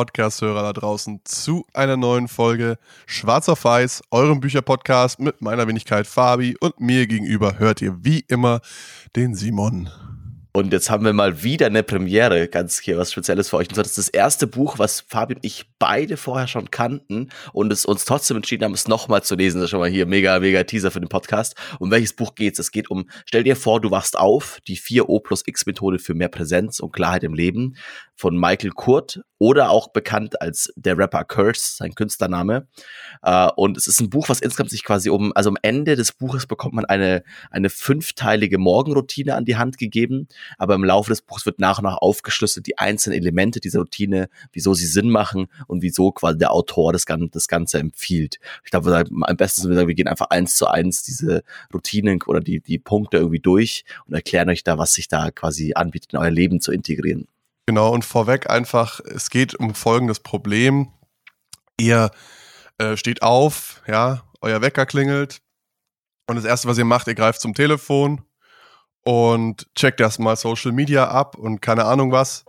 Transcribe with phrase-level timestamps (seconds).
[0.00, 6.06] Podcast-Hörer da draußen, zu einer neuen Folge Schwarz auf Weiß, eurem Bücherpodcast mit meiner Wenigkeit
[6.06, 8.62] Fabi und mir gegenüber hört ihr wie immer
[9.14, 9.90] den Simon.
[10.52, 13.68] Und jetzt haben wir mal wieder eine Premiere, ganz hier was Spezielles für euch.
[13.68, 17.28] Und zwar das ist das erste Buch, was Fabi und ich beide vorher schon kannten
[17.52, 19.58] und es uns trotzdem entschieden haben, es nochmal zu lesen.
[19.58, 21.54] Das ist schon mal hier mega, mega Teaser für den Podcast.
[21.78, 22.58] Um welches Buch geht's?
[22.58, 26.14] Es geht um, stell dir vor, du wachst auf, die 4O plus X Methode für
[26.14, 27.76] mehr Präsenz und Klarheit im Leben
[28.20, 32.68] von Michael Kurt oder auch bekannt als der Rapper Curse, sein Künstlername.
[33.22, 36.12] Äh, und es ist ein Buch, was insgesamt sich quasi um, also am Ende des
[36.12, 41.22] Buches bekommt man eine, eine fünfteilige Morgenroutine an die Hand gegeben, aber im Laufe des
[41.22, 45.46] Buches wird nach und nach aufgeschlüsselt die einzelnen Elemente dieser Routine, wieso sie Sinn machen
[45.66, 48.38] und wieso quasi der Autor das, Ganze, das Ganze empfiehlt.
[48.66, 52.20] Ich glaube, am besten ist, wir sagen, wir gehen einfach eins zu eins diese Routinen
[52.26, 56.12] oder die, die Punkte irgendwie durch und erklären euch da, was sich da quasi anbietet,
[56.12, 57.26] in euer Leben zu integrieren.
[57.66, 60.88] Genau, und vorweg einfach, es geht um folgendes Problem.
[61.78, 62.10] Ihr
[62.78, 65.40] äh, steht auf, ja, euer Wecker klingelt
[66.26, 68.22] und das Erste, was ihr macht, ihr greift zum Telefon
[69.04, 72.44] und checkt erstmal Social Media ab und keine Ahnung was.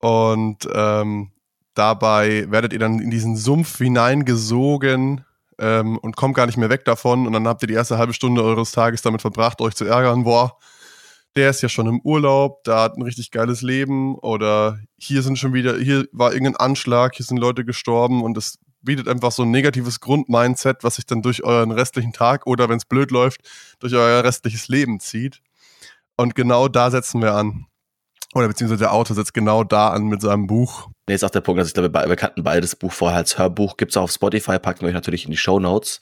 [0.00, 1.32] Und ähm,
[1.74, 5.24] dabei werdet ihr dann in diesen Sumpf hineingesogen
[5.58, 7.26] ähm, und kommt gar nicht mehr weg davon.
[7.26, 10.24] Und dann habt ihr die erste halbe Stunde eures Tages damit verbracht, euch zu ärgern,
[10.24, 10.56] boah,
[11.38, 15.38] der ist ja schon im Urlaub, da hat ein richtig geiles Leben oder hier sind
[15.38, 19.44] schon wieder, hier war irgendein Anschlag, hier sind Leute gestorben und das bietet einfach so
[19.44, 23.40] ein negatives Grundmindset, was sich dann durch euren restlichen Tag oder wenn es blöd läuft,
[23.78, 25.40] durch euer restliches Leben zieht.
[26.16, 27.66] Und genau da setzen wir an.
[28.34, 30.88] Oder beziehungsweise der Autor setzt genau da an mit seinem Buch.
[31.08, 33.38] Nee, ist auch der Punkt, dass ich glaube, wir kannten beide das Buch vorher als
[33.38, 35.98] Hörbuch, gibt's auch auf Spotify, packen wir euch natürlich in die Show Notes.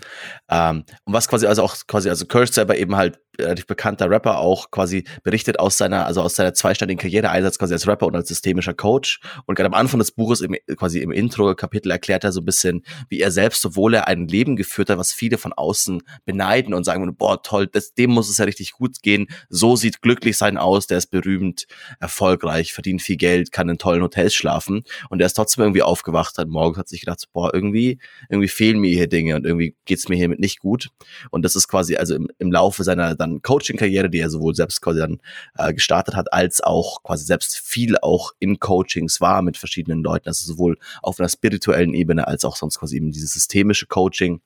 [0.51, 4.39] Ähm, und was quasi also auch quasi, also Curse selber eben halt relativ bekannter Rapper
[4.39, 8.29] auch quasi berichtet aus seiner, also aus seiner zweiständigen Karriereeinsatz quasi als Rapper und als
[8.29, 9.21] systemischer Coach.
[9.47, 12.83] Und gerade am Anfang des Buches, im, quasi im Intro-Kapitel, erklärt er so ein bisschen,
[13.09, 16.85] wie er selbst, sowohl er ein Leben geführt hat, was viele von außen beneiden und
[16.85, 19.27] sagen, boah, toll, das, dem muss es ja richtig gut gehen.
[19.49, 21.67] So sieht glücklich sein aus, der ist berühmt,
[22.01, 24.83] erfolgreich, verdient viel Geld, kann in tollen Hotels schlafen.
[25.11, 27.99] Und er ist trotzdem irgendwie aufgewacht hat morgens, hat sich gedacht, boah, irgendwie,
[28.29, 30.89] irgendwie fehlen mir hier Dinge und irgendwie geht's mir hiermit nicht gut.
[31.31, 34.81] Und das ist quasi also im, im Laufe seiner dann Coaching-Karriere, die er sowohl selbst
[34.81, 35.21] quasi dann
[35.59, 40.29] äh, gestartet hat, als auch quasi selbst viel auch in Coachings war mit verschiedenen Leuten.
[40.29, 44.41] Also sowohl auf einer spirituellen Ebene als auch sonst quasi eben dieses systemische Coaching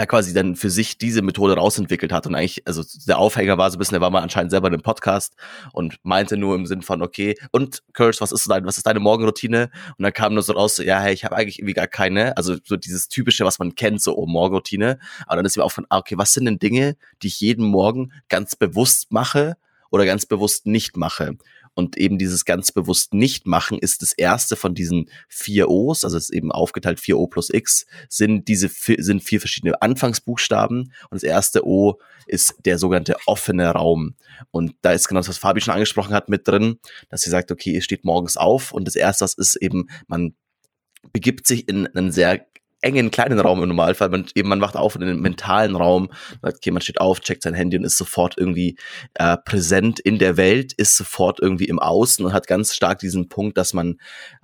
[0.00, 3.70] er quasi dann für sich diese Methode rausentwickelt hat und eigentlich, also der Aufhänger war
[3.70, 5.34] so ein bisschen, er war mal anscheinend selber in einem Podcast
[5.72, 8.98] und meinte nur im Sinn von, okay, und Curse, was ist dein, was ist deine
[8.98, 9.70] Morgenroutine?
[9.98, 12.56] Und dann kam nur so raus, ja, hey, ich habe eigentlich irgendwie gar keine, also
[12.64, 14.98] so dieses typische, was man kennt, so oh, Morgenroutine.
[15.26, 17.66] Aber dann ist mir auch von, ah, okay, was sind denn Dinge, die ich jeden
[17.66, 19.58] Morgen ganz bewusst mache
[19.90, 21.36] oder ganz bewusst nicht mache?
[21.74, 26.16] Und eben dieses ganz bewusst nicht machen ist das erste von diesen vier O's, also
[26.16, 30.92] es ist eben aufgeteilt vier O plus X, sind diese sind vier verschiedene Anfangsbuchstaben.
[31.10, 34.14] Und das erste O ist der sogenannte offene Raum.
[34.50, 37.50] Und da ist genau das, was Fabi schon angesprochen hat, mit drin, dass sie sagt,
[37.50, 40.34] okay, ihr steht morgens auf und das erste, was ist eben, man
[41.12, 42.46] begibt sich in einen sehr
[42.82, 44.08] engen kleinen Raum im Normalfall.
[44.08, 46.10] Man, eben, man wacht auf in den mentalen Raum,
[46.42, 48.76] okay, man steht auf, checkt sein Handy und ist sofort irgendwie
[49.14, 53.28] äh, präsent in der Welt, ist sofort irgendwie im Außen und hat ganz stark diesen
[53.28, 53.98] Punkt, dass man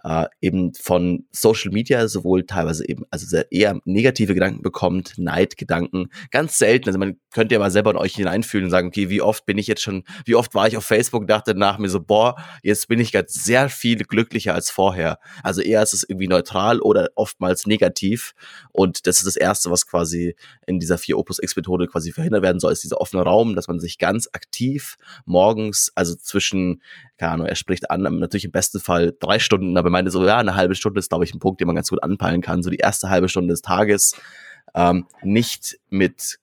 [0.05, 6.09] äh, eben von Social Media sowohl teilweise eben, also sehr eher negative Gedanken bekommt, Neidgedanken,
[6.31, 6.89] ganz selten.
[6.89, 9.59] Also man könnte ja mal selber in euch hineinfühlen und sagen, okay, wie oft bin
[9.59, 12.37] ich jetzt schon, wie oft war ich auf Facebook und dachte nach mir so, boah,
[12.63, 15.19] jetzt bin ich gerade sehr viel glücklicher als vorher.
[15.43, 18.25] Also eher ist es irgendwie neutral oder oftmals negativ
[18.72, 22.60] und das ist das Erste, was quasi in dieser 4 Opus X-Methode quasi verhindert werden
[22.60, 26.82] soll, ist dieser offene Raum, dass man sich ganz aktiv morgens, also zwischen,
[27.19, 30.38] keine Ahnung, er spricht an, natürlich im besten Fall drei Stunden, aber meine so, ja,
[30.38, 32.62] eine halbe Stunde ist, glaube ich, ein Punkt, den man ganz gut anpeilen kann.
[32.62, 34.14] So die erste halbe Stunde des Tages
[34.75, 36.38] ähm, nicht mit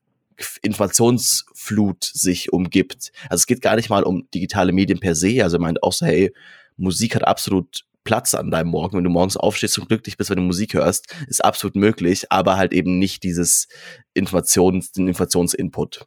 [0.62, 3.12] Informationsflut sich umgibt.
[3.29, 5.44] Also es geht gar nicht mal um digitale Medien per se.
[5.44, 6.33] Also er meint auch so, hey,
[6.75, 10.38] Musik hat absolut Platz an deinem Morgen, wenn du morgens aufstehst und glücklich bist, wenn
[10.38, 13.67] du Musik hörst, ist absolut möglich, aber halt eben nicht dieses
[14.13, 16.05] Informations, den Informationsinput.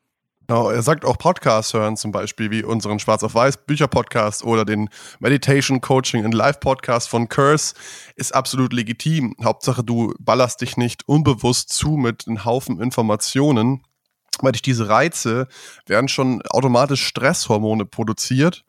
[0.49, 4.65] Genau, er sagt auch Podcasts hören, zum Beispiel wie unseren Schwarz auf Weiß Bücher-Podcast oder
[4.65, 4.89] den
[5.19, 7.75] Meditation Coaching and Live Podcast von Curse,
[8.15, 9.35] ist absolut legitim.
[9.43, 13.83] Hauptsache, du ballerst dich nicht unbewusst zu mit einem Haufen Informationen,
[14.41, 15.49] weil durch diese Reize
[15.87, 18.65] werden schon automatisch Stresshormone produziert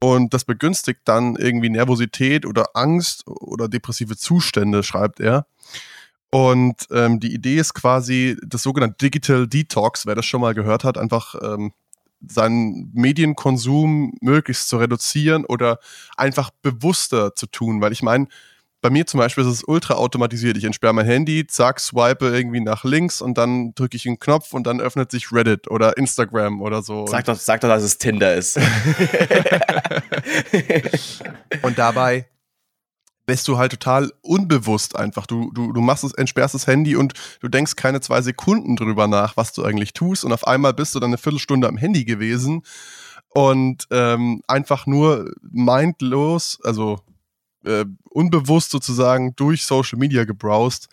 [0.00, 5.46] und das begünstigt dann irgendwie Nervosität oder Angst oder depressive Zustände, schreibt er.
[6.30, 10.84] Und ähm, die Idee ist quasi das sogenannte Digital Detox, wer das schon mal gehört
[10.84, 11.72] hat, einfach ähm,
[12.26, 15.78] seinen Medienkonsum möglichst zu reduzieren oder
[16.16, 17.80] einfach bewusster zu tun.
[17.80, 18.26] Weil ich meine,
[18.86, 20.56] bei mir zum Beispiel ist es ultra automatisiert.
[20.56, 24.52] Ich entsperre mein Handy, zack, swipe irgendwie nach links und dann drücke ich einen Knopf
[24.52, 27.04] und dann öffnet sich Reddit oder Instagram oder so.
[27.08, 28.56] Sag doch, sag doch, dass es Tinder ist.
[31.62, 32.28] und dabei
[33.26, 35.26] bist du halt total unbewusst einfach.
[35.26, 39.08] Du, du, du machst es, entsperrst das Handy und du denkst keine zwei Sekunden drüber
[39.08, 40.24] nach, was du eigentlich tust.
[40.24, 42.62] Und auf einmal bist du dann eine Viertelstunde am Handy gewesen
[43.30, 47.00] und ähm, einfach nur mindlos, also
[47.66, 50.88] äh, unbewusst sozusagen durch Social Media gebrowst.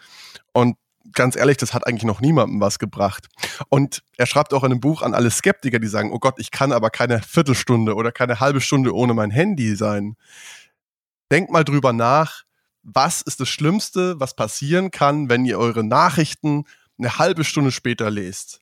[0.51, 0.77] Und
[1.13, 3.27] ganz ehrlich, das hat eigentlich noch niemandem was gebracht.
[3.69, 6.51] Und er schreibt auch in einem Buch an alle Skeptiker, die sagen, oh Gott, ich
[6.51, 10.15] kann aber keine Viertelstunde oder keine halbe Stunde ohne mein Handy sein
[11.33, 12.43] denkt mal drüber nach,
[12.83, 16.65] was ist das Schlimmste, was passieren kann, wenn ihr eure Nachrichten
[16.99, 18.61] eine halbe Stunde später lest.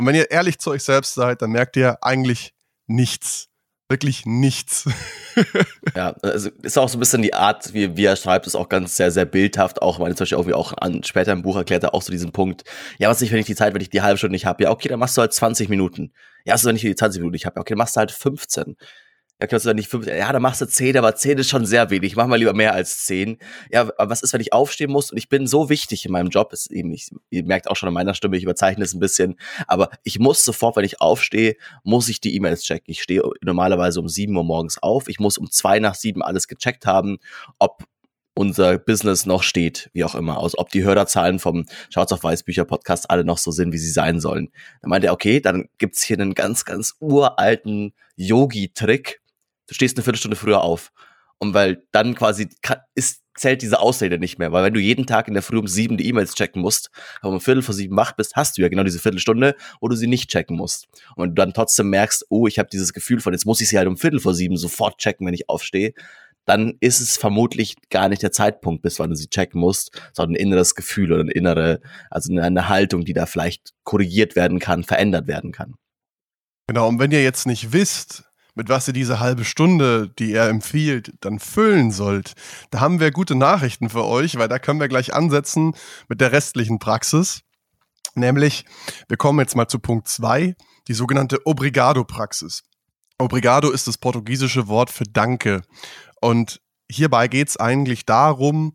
[0.00, 2.54] Und wenn ihr ehrlich zu euch selbst seid, dann merkt ihr eigentlich
[2.86, 3.50] nichts.
[3.88, 4.88] Wirklich nichts.
[5.94, 8.68] ja, also ist auch so ein bisschen die Art, wie, wie er schreibt, ist auch
[8.70, 9.82] ganz sehr, sehr bildhaft.
[9.82, 12.10] Auch meine zum Beispiel auch wie auch an, später im Buch erklärt er auch so
[12.10, 12.64] diesen Punkt.
[12.98, 14.64] Ja, was nicht, wenn ich die Zeit, wenn ich die halbe Stunde nicht habe?
[14.64, 16.12] Ja, okay, dann machst du halt 20 Minuten.
[16.44, 17.60] Ja, was ist, wenn ich die 20 Minuten nicht habe?
[17.60, 18.76] Okay, dann machst du halt 15.
[19.42, 21.66] Ja, kannst du dann nicht fünf, ja, dann machst du zehn, aber zehn ist schon
[21.66, 22.14] sehr wenig.
[22.14, 23.38] Mach mal lieber mehr als zehn.
[23.72, 26.28] Ja, aber was ist, wenn ich aufstehen muss und ich bin so wichtig in meinem
[26.28, 26.54] Job?
[26.70, 29.34] Eben, ich, ihr merkt auch schon an meiner Stimme, ich überzeichne es ein bisschen.
[29.66, 32.92] Aber ich muss sofort, wenn ich aufstehe, muss ich die E-Mails checken.
[32.92, 35.08] Ich stehe normalerweise um sieben Uhr morgens auf.
[35.08, 37.18] Ich muss um zwei nach sieben alles gecheckt haben,
[37.58, 37.82] ob
[38.34, 42.64] unser Business noch steht, wie auch immer, aus, ob die Hörerzahlen vom Schaut's auf Weißbücher
[42.64, 44.52] Podcast alle noch so sind, wie sie sein sollen.
[44.82, 49.21] Dann meinte er, okay, dann gibt's hier einen ganz, ganz uralten Yogi-Trick,
[49.72, 50.92] du stehst eine Viertelstunde früher auf.
[51.38, 52.48] Und weil dann quasi
[52.94, 54.52] ist, zählt diese Ausrede nicht mehr.
[54.52, 56.90] Weil wenn du jeden Tag in der Früh um sieben die E-Mails checken musst,
[57.20, 59.96] aber um Viertel vor sieben wach bist, hast du ja genau diese Viertelstunde, wo du
[59.96, 60.86] sie nicht checken musst.
[61.16, 63.78] Und du dann trotzdem merkst, oh, ich habe dieses Gefühl von, jetzt muss ich sie
[63.78, 65.94] halt um Viertel vor sieben sofort checken, wenn ich aufstehe,
[66.44, 70.34] dann ist es vermutlich gar nicht der Zeitpunkt, bis wann du sie checken musst, sondern
[70.34, 71.80] ein inneres Gefühl oder eine innere,
[72.10, 75.74] also eine Haltung, die da vielleicht korrigiert werden kann, verändert werden kann.
[76.68, 80.48] Genau, und wenn ihr jetzt nicht wisst, mit was ihr diese halbe Stunde, die er
[80.48, 82.32] empfiehlt, dann füllen sollt,
[82.70, 85.74] da haben wir gute Nachrichten für euch, weil da können wir gleich ansetzen
[86.08, 87.42] mit der restlichen Praxis.
[88.14, 88.64] Nämlich,
[89.08, 90.54] wir kommen jetzt mal zu Punkt 2,
[90.88, 92.62] die sogenannte Obrigado-Praxis.
[93.18, 95.62] Obrigado ist das portugiesische Wort für Danke.
[96.20, 96.60] Und
[96.90, 98.74] hierbei geht es eigentlich darum,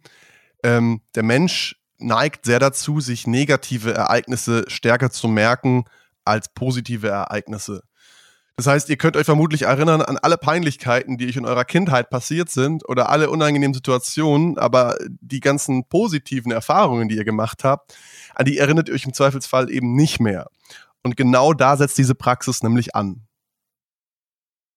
[0.63, 5.85] ähm, der Mensch neigt sehr dazu, sich negative Ereignisse stärker zu merken
[6.25, 7.83] als positive Ereignisse.
[8.57, 12.09] Das heißt, ihr könnt euch vermutlich erinnern an alle Peinlichkeiten, die euch in eurer Kindheit
[12.09, 17.95] passiert sind oder alle unangenehmen Situationen, aber die ganzen positiven Erfahrungen, die ihr gemacht habt,
[18.33, 20.47] an die erinnert ihr euch im Zweifelsfall eben nicht mehr.
[21.03, 23.27] Und genau da setzt diese Praxis nämlich an.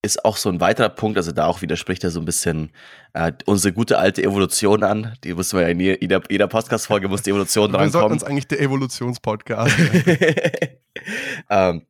[0.02, 2.72] Ist auch so ein weiterer Punkt, also da auch widerspricht er so ein bisschen
[3.14, 5.14] äh, unsere gute alte Evolution an.
[5.24, 7.92] Die mussten wir ja in jeder, jeder Podcast-Folge muss die Evolution drankommen.
[7.92, 9.74] Wir sollten uns eigentlich der Evolutionspodcast.
[11.50, 11.82] ähm,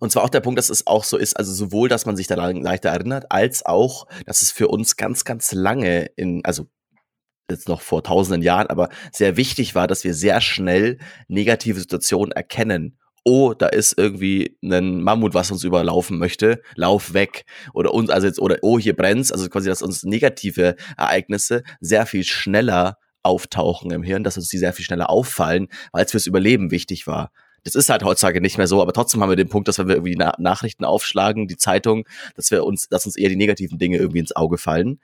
[0.00, 2.26] und zwar auch der Punkt, dass es auch so ist, also sowohl, dass man sich
[2.26, 6.66] daran leichter erinnert, als auch, dass es für uns ganz, ganz lange in, also
[7.50, 12.32] jetzt noch vor tausenden Jahren, aber sehr wichtig war, dass wir sehr schnell negative Situationen
[12.32, 12.98] erkennen.
[13.26, 17.46] Oh, da ist irgendwie ein Mammut, was uns überlaufen möchte, lauf weg.
[17.72, 19.32] Oder uns, also jetzt, oder oh, hier brennt's.
[19.32, 24.58] Also quasi, dass uns negative Ereignisse sehr viel schneller auftauchen im Hirn, dass uns die
[24.58, 27.32] sehr viel schneller auffallen, weil es fürs Überleben wichtig war.
[27.64, 29.88] Das ist halt heutzutage nicht mehr so, aber trotzdem haben wir den Punkt, dass wenn
[29.88, 32.06] wir irgendwie Na Nachrichten aufschlagen, die Zeitung,
[32.36, 35.00] dass wir uns, dass uns eher die negativen Dinge irgendwie ins Auge fallen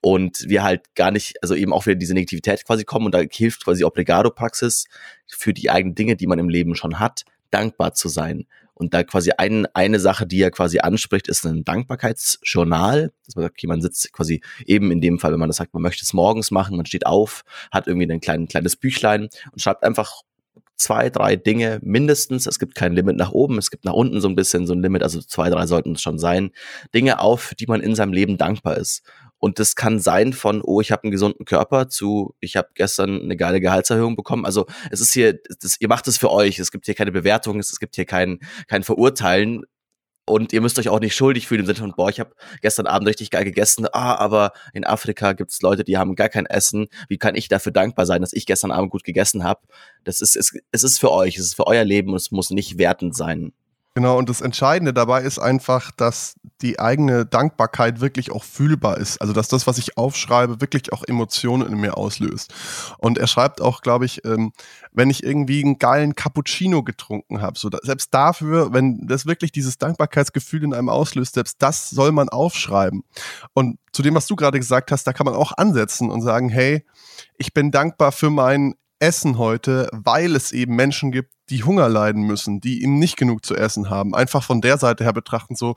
[0.00, 3.22] und wir halt gar nicht, also eben auch wieder diese Negativität quasi kommen und da
[3.30, 4.86] hilft quasi Obrigado-Praxis
[5.26, 8.46] für die eigenen Dinge, die man im Leben schon hat, dankbar zu sein.
[8.74, 13.12] Und da quasi ein, eine Sache, die er quasi anspricht, ist ein Dankbarkeitsjournal.
[13.24, 15.72] Dass man sagt, okay, man sitzt quasi eben in dem Fall, wenn man das sagt,
[15.72, 19.62] man möchte es morgens machen, man steht auf, hat irgendwie ein klein, kleines Büchlein und
[19.62, 20.22] schreibt einfach
[20.76, 22.46] zwei, drei Dinge mindestens.
[22.46, 24.82] Es gibt kein Limit nach oben, es gibt nach unten so ein bisschen so ein
[24.82, 26.50] Limit, also zwei, drei sollten es schon sein.
[26.94, 29.02] Dinge auf, für die man in seinem Leben dankbar ist.
[29.38, 33.20] Und das kann sein von, oh, ich habe einen gesunden Körper zu, ich habe gestern
[33.20, 34.46] eine geile Gehaltserhöhung bekommen.
[34.46, 36.58] Also es ist hier, das, ihr macht es für euch.
[36.58, 38.38] Es gibt hier keine Bewertung, es, es gibt hier kein,
[38.68, 39.64] kein Verurteilen.
[40.26, 42.86] Und ihr müsst euch auch nicht schuldig fühlen im Sinne von, boah, ich habe gestern
[42.86, 46.88] Abend richtig geil gegessen, ah, aber in Afrika gibt's Leute, die haben gar kein Essen.
[47.08, 49.60] Wie kann ich dafür dankbar sein, dass ich gestern Abend gut gegessen habe?
[50.04, 52.50] Das ist, es, es ist für euch, es ist für euer Leben und es muss
[52.50, 53.52] nicht wertend sein.
[53.96, 59.20] Genau, und das Entscheidende dabei ist einfach, dass die eigene Dankbarkeit wirklich auch fühlbar ist.
[59.20, 62.52] Also dass das, was ich aufschreibe, wirklich auch Emotionen in mir auslöst.
[62.98, 64.52] Und er schreibt auch, glaube ich, ähm,
[64.90, 69.78] wenn ich irgendwie einen geilen Cappuccino getrunken habe, so selbst dafür, wenn das wirklich dieses
[69.78, 73.04] Dankbarkeitsgefühl in einem auslöst, selbst das soll man aufschreiben.
[73.52, 76.48] Und zu dem, was du gerade gesagt hast, da kann man auch ansetzen und sagen,
[76.48, 76.84] hey,
[77.36, 78.74] ich bin dankbar für mein
[79.04, 83.44] Essen heute, weil es eben Menschen gibt, die Hunger leiden müssen, die eben nicht genug
[83.44, 84.14] zu essen haben.
[84.14, 85.74] Einfach von der Seite her betrachten, so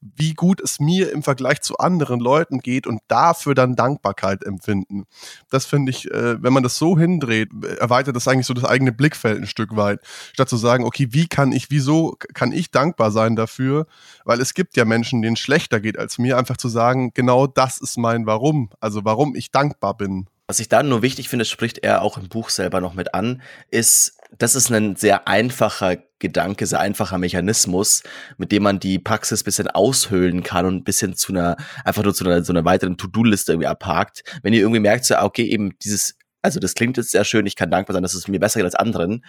[0.00, 5.06] wie gut es mir im Vergleich zu anderen Leuten geht und dafür dann Dankbarkeit empfinden.
[5.50, 8.92] Das finde ich, äh, wenn man das so hindreht, erweitert das eigentlich so das eigene
[8.92, 9.98] Blickfeld ein Stück weit.
[10.32, 13.88] Statt zu sagen, okay, wie kann ich, wieso kann ich dankbar sein dafür?
[14.24, 17.48] Weil es gibt ja Menschen, denen es schlechter geht als mir, einfach zu sagen, genau
[17.48, 18.70] das ist mein Warum.
[18.78, 20.28] Also warum ich dankbar bin.
[20.50, 23.42] Was ich da nur wichtig finde, spricht er auch im Buch selber noch mit an,
[23.70, 28.02] ist, das ist ein sehr einfacher Gedanke, sehr einfacher Mechanismus,
[28.38, 32.14] mit dem man die Praxis bisschen aushöhlen kann und ein bisschen zu einer, einfach nur
[32.14, 34.22] zu einer, so einer weiteren To-Do-Liste irgendwie abhakt.
[34.42, 37.44] Wenn ihr irgendwie merkt, so, ah, okay, eben dieses, also das klingt jetzt sehr schön,
[37.44, 39.26] ich kann dankbar sein, dass es mir besser geht als anderen,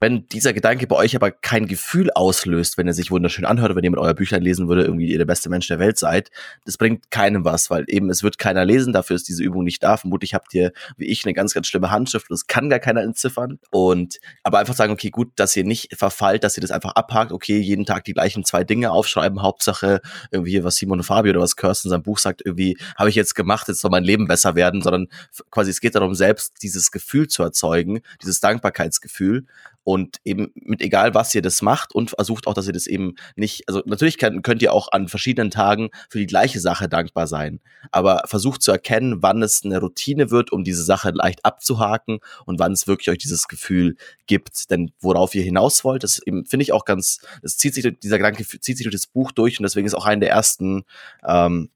[0.00, 3.84] wenn dieser Gedanke bei euch aber kein Gefühl auslöst, wenn er sich wunderschön anhört, wenn
[3.84, 6.30] jemand euer Büchlein lesen würde, irgendwie ihr der beste Mensch der Welt seid,
[6.64, 9.82] das bringt keinem was, weil eben es wird keiner lesen, dafür ist diese Übung nicht
[9.82, 9.98] da.
[9.98, 13.02] Vermutlich habt ihr, wie ich, eine ganz, ganz schlimme Handschrift und das kann gar keiner
[13.02, 13.58] entziffern.
[13.70, 17.30] Und aber einfach sagen, okay, gut, dass ihr nicht verfallt, dass ihr das einfach abhakt,
[17.30, 21.40] okay, jeden Tag die gleichen zwei Dinge aufschreiben, Hauptsache irgendwie was Simon und Fabio oder
[21.40, 24.26] was Kirsten in seinem Buch sagt, irgendwie habe ich jetzt gemacht, jetzt soll mein Leben
[24.26, 25.08] besser werden, sondern
[25.50, 29.44] quasi es geht darum, selbst dieses Gefühl zu erzeugen, dieses Dankbarkeitsgefühl
[29.90, 33.16] und eben mit egal was ihr das macht und versucht auch, dass ihr das eben
[33.34, 37.26] nicht, also natürlich könnt, könnt ihr auch an verschiedenen Tagen für die gleiche Sache dankbar
[37.26, 37.58] sein,
[37.90, 42.60] aber versucht zu erkennen, wann es eine Routine wird, um diese Sache leicht abzuhaken und
[42.60, 43.96] wann es wirklich euch dieses Gefühl
[44.28, 48.18] gibt, denn worauf ihr hinaus wollt, das finde ich auch ganz, das zieht sich, dieser
[48.18, 50.84] Gedanke zieht sich durch das Buch durch und deswegen ist auch einer der ersten
[51.26, 51.70] ähm,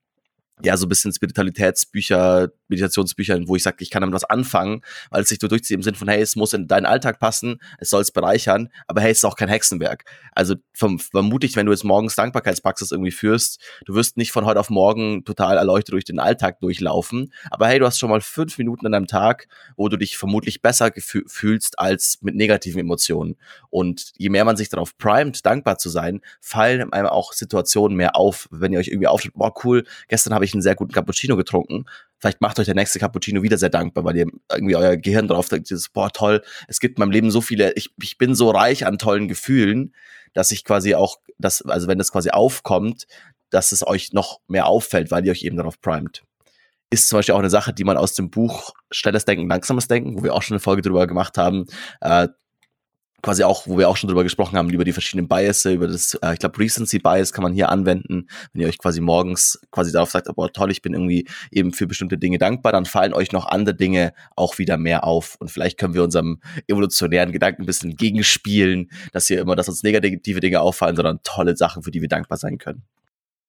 [0.62, 5.22] ja, so ein bisschen Spiritualitätsbücher, Meditationsbücher, wo ich sage, ich kann damit was anfangen, weil
[5.22, 7.90] es sich so durchzieht im Sinn von, hey, es muss in deinen Alltag passen, es
[7.90, 10.04] soll es bereichern, aber hey, es ist auch kein Hexenwerk.
[10.32, 14.60] Also vom, vermutlich, wenn du jetzt morgens Dankbarkeitspraxis irgendwie führst, du wirst nicht von heute
[14.60, 18.56] auf morgen total erleuchtet durch den Alltag durchlaufen, aber hey, du hast schon mal fünf
[18.56, 20.92] Minuten an deinem Tag, wo du dich vermutlich besser
[21.26, 23.36] fühlst als mit negativen Emotionen.
[23.70, 28.14] Und je mehr man sich darauf primet, dankbar zu sein, fallen einem auch Situationen mehr
[28.14, 31.36] auf, wenn ihr euch irgendwie aufsteht, boah, cool, gestern habe ich einen sehr guten Cappuccino
[31.36, 31.86] getrunken.
[32.18, 35.48] Vielleicht macht euch der nächste Cappuccino wieder sehr dankbar, weil ihr irgendwie euer Gehirn drauf
[35.48, 38.50] denkt, dieses, boah, toll, es gibt in meinem Leben so viele, ich, ich bin so
[38.50, 39.94] reich an tollen Gefühlen,
[40.32, 43.06] dass ich quasi auch, das, also wenn das quasi aufkommt,
[43.50, 46.22] dass es euch noch mehr auffällt, weil ihr euch eben darauf primet.
[46.90, 50.18] Ist zum Beispiel auch eine Sache, die man aus dem Buch Schnelles Denken, Langsames Denken,
[50.18, 51.66] wo wir auch schon eine Folge drüber gemacht haben,
[52.00, 52.28] äh,
[53.24, 56.12] quasi auch, wo wir auch schon drüber gesprochen haben, über die verschiedenen Biases, über das,
[56.22, 59.92] äh, ich glaube, Recency Bias kann man hier anwenden, wenn ihr euch quasi morgens quasi
[59.92, 63.32] darauf sagt, oh toll, ich bin irgendwie eben für bestimmte Dinge dankbar, dann fallen euch
[63.32, 65.36] noch andere Dinge auch wieder mehr auf.
[65.38, 66.38] Und vielleicht können wir unserem
[66.68, 71.56] evolutionären Gedanken ein bisschen gegenspielen, dass hier immer, dass uns negative Dinge auffallen, sondern tolle
[71.56, 72.82] Sachen, für die wir dankbar sein können.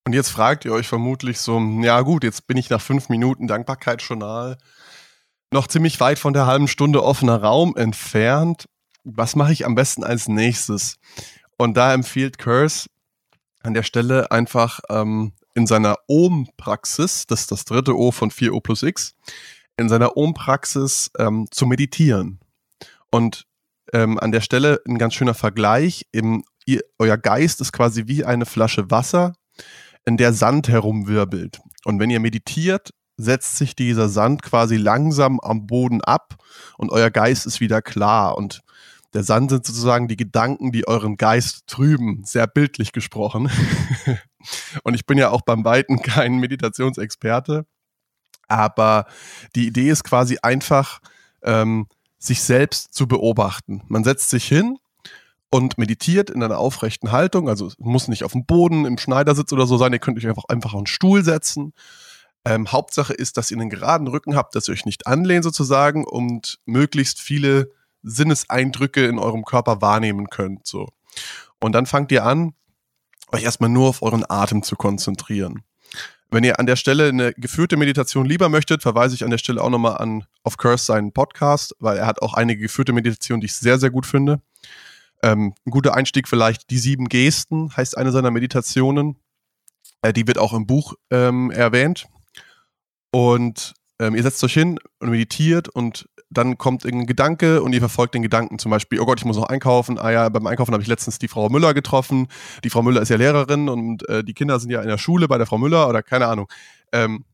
[0.07, 3.47] Und jetzt fragt ihr euch vermutlich so, ja gut, jetzt bin ich nach fünf Minuten
[3.47, 4.57] Dankbarkeitsjournal
[5.51, 8.67] noch ziemlich weit von der halben Stunde offener Raum entfernt
[9.05, 10.97] was mache ich am besten als nächstes?
[11.57, 12.89] Und da empfiehlt Curse
[13.63, 18.61] an der Stelle einfach ähm, in seiner Ohm-Praxis, das ist das dritte O von 4O
[18.61, 19.15] plus X,
[19.77, 22.39] in seiner Ohm-Praxis ähm, zu meditieren.
[23.09, 23.45] Und
[23.93, 26.05] ähm, an der Stelle ein ganz schöner Vergleich.
[26.11, 29.33] Im, ihr, euer Geist ist quasi wie eine Flasche Wasser,
[30.05, 31.61] in der Sand herumwirbelt.
[31.85, 36.35] Und wenn ihr meditiert, setzt sich dieser Sand quasi langsam am Boden ab
[36.77, 38.37] und euer Geist ist wieder klar.
[38.37, 38.61] Und
[39.15, 43.49] der Sand sind sozusagen die Gedanken, die euren Geist trüben, sehr bildlich gesprochen.
[44.83, 47.65] und ich bin ja auch beim Weiten kein Meditationsexperte,
[48.47, 49.05] aber
[49.55, 50.99] die Idee ist quasi einfach,
[51.43, 53.83] ähm, sich selbst zu beobachten.
[53.87, 54.77] Man setzt sich hin
[55.49, 59.65] und meditiert in einer aufrechten Haltung, also muss nicht auf dem Boden im Schneidersitz oder
[59.65, 61.73] so sein, ihr könnt euch einfach, einfach auf einen Stuhl setzen.
[62.43, 66.03] Ähm, Hauptsache ist, dass ihr einen geraden Rücken habt, dass ihr euch nicht anlehnt sozusagen
[66.03, 67.71] und möglichst viele
[68.05, 70.65] Sinneseindrücke in eurem Körper wahrnehmen könnt.
[70.65, 70.89] So.
[71.59, 72.53] Und dann fangt ihr an,
[73.31, 75.63] euch erstmal nur auf euren Atem zu konzentrieren.
[76.31, 79.61] Wenn ihr an der Stelle eine geführte Meditation lieber möchtet, verweise ich an der Stelle
[79.61, 83.45] auch nochmal an auf Curse seinen Podcast, weil er hat auch einige geführte Meditationen, die
[83.45, 84.41] ich sehr, sehr gut finde.
[85.23, 89.17] Ähm, ein guter Einstieg vielleicht die sieben Gesten, heißt eine seiner Meditationen.
[90.01, 92.07] Äh, die wird auch im Buch ähm, erwähnt.
[93.11, 97.79] Und ähm, ihr setzt euch hin und meditiert und dann kommt irgendein Gedanke und ihr
[97.79, 99.97] verfolgt den Gedanken zum Beispiel, oh Gott, ich muss noch einkaufen.
[99.97, 102.27] Ah ja, beim Einkaufen habe ich letztens die Frau Müller getroffen.
[102.63, 105.27] Die Frau Müller ist ja Lehrerin und äh, die Kinder sind ja in der Schule
[105.27, 106.47] bei der Frau Müller oder keine Ahnung.
[106.91, 107.25] Ähm,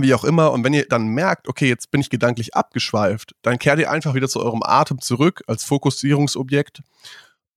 [0.00, 0.52] wie auch immer.
[0.52, 4.14] Und wenn ihr dann merkt, okay, jetzt bin ich gedanklich abgeschweift, dann kehrt ihr einfach
[4.14, 6.82] wieder zu eurem Atem zurück als Fokussierungsobjekt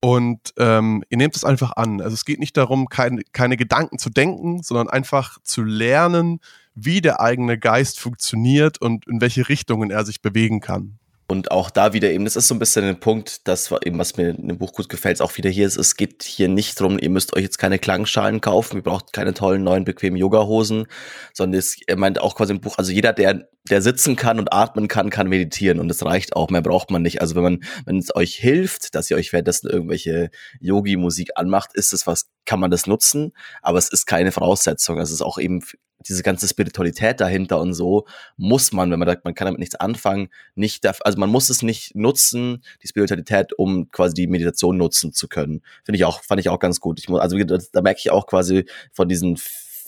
[0.04, 2.00] und ähm, ihr nehmt es einfach an.
[2.00, 6.40] Also es geht nicht darum, kein, keine Gedanken zu denken, sondern einfach zu lernen,
[6.74, 10.98] wie der eigene Geist funktioniert und in welche Richtungen er sich bewegen kann.
[11.32, 13.98] Und auch da wieder eben, das ist so ein bisschen ein Punkt, das war eben,
[13.98, 16.78] was mir in dem Buch gut gefällt, auch wieder hier ist, es geht hier nicht
[16.78, 20.84] drum, ihr müsst euch jetzt keine Klangschalen kaufen, ihr braucht keine tollen, neuen, bequemen Yoga-Hosen,
[21.32, 24.52] sondern es, er meint auch quasi im Buch, also jeder, der, der sitzen kann und
[24.52, 27.22] atmen kann, kann meditieren und das reicht auch, mehr braucht man nicht.
[27.22, 30.28] Also wenn man, wenn es euch hilft, dass ihr euch währenddessen irgendwelche
[30.60, 34.98] Yogi-Musik anmacht, ist es was, kann man das nutzen, aber es ist keine Voraussetzung.
[34.98, 35.62] Es ist auch eben
[36.08, 38.06] diese ganze Spiritualität dahinter und so
[38.36, 41.62] muss man, wenn man sagt, man kann damit nichts anfangen, nicht, also man muss es
[41.62, 45.62] nicht nutzen, die Spiritualität, um quasi die Meditation nutzen zu können.
[45.84, 46.98] Finde ich auch, fand ich auch ganz gut.
[46.98, 49.36] Ich muss, also da merke ich auch quasi von diesen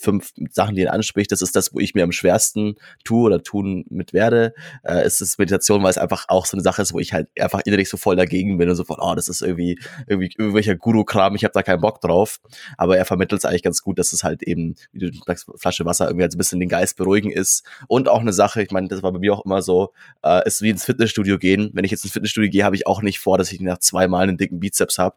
[0.04, 3.42] fünf Sachen, die er anspricht, das ist das, wo ich mir am schwersten tue oder
[3.42, 4.54] tun mit werde.
[4.82, 7.28] Äh, es ist Meditation, weil es einfach auch so eine Sache ist, wo ich halt
[7.38, 10.76] einfach innerlich so voll dagegen bin und so von, oh, das ist irgendwie, irgendwie irgendwelcher
[10.76, 12.40] Guru-Kram, ich habe da keinen Bock drauf.
[12.76, 15.84] Aber er vermittelt es eigentlich ganz gut, dass es halt eben, wie du sagst, Flasche
[15.84, 17.64] Wasser irgendwie halt ein bisschen den Geist beruhigen ist.
[17.88, 19.92] Und auch eine Sache, ich meine, das war bei mir auch immer so,
[20.22, 21.70] äh, ist wie ins Fitnessstudio gehen.
[21.72, 24.06] Wenn ich jetzt ins Fitnessstudio gehe, habe ich auch nicht vor, dass ich nach zwei
[24.06, 25.16] Mal einen dicken Bizeps habe,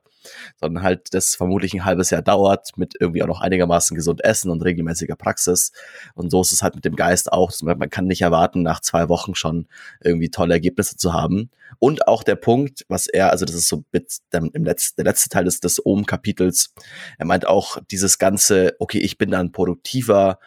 [0.59, 4.51] sondern halt das vermutlich ein halbes Jahr dauert mit irgendwie auch noch einigermaßen gesund essen
[4.51, 5.71] und regelmäßiger Praxis.
[6.15, 7.51] Und so ist es halt mit dem Geist auch.
[7.61, 9.67] Man kann nicht erwarten, nach zwei Wochen schon
[10.01, 11.49] irgendwie tolle Ergebnisse zu haben.
[11.79, 15.11] Und auch der Punkt, was er, also das ist so mit dem, im letzten, der
[15.11, 16.73] letzte Teil des, des Ohm-Kapitels,
[17.17, 20.39] er meint auch dieses ganze, okay, ich bin dann produktiver,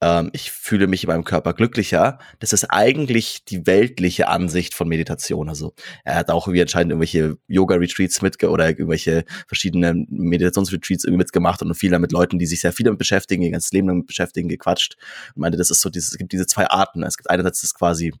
[0.00, 2.18] ähm, ich fühle mich in meinem Körper glücklicher.
[2.38, 5.48] Das ist eigentlich die weltliche Ansicht von Meditation.
[5.48, 5.74] Also
[6.04, 11.74] er hat auch wie anscheinend irgendwelche Yoga-Retreats mit oder irgendwelche verschiedene Meditationsretreats irgendwie mitgemacht und
[11.74, 14.96] viel mit Leuten, die sich sehr viel damit beschäftigen, ihr ganzes Leben damit beschäftigen, gequatscht.
[15.34, 17.02] Und meinte, das ist so dieses, es gibt diese zwei Arten.
[17.02, 18.12] Es gibt einerseits das quasi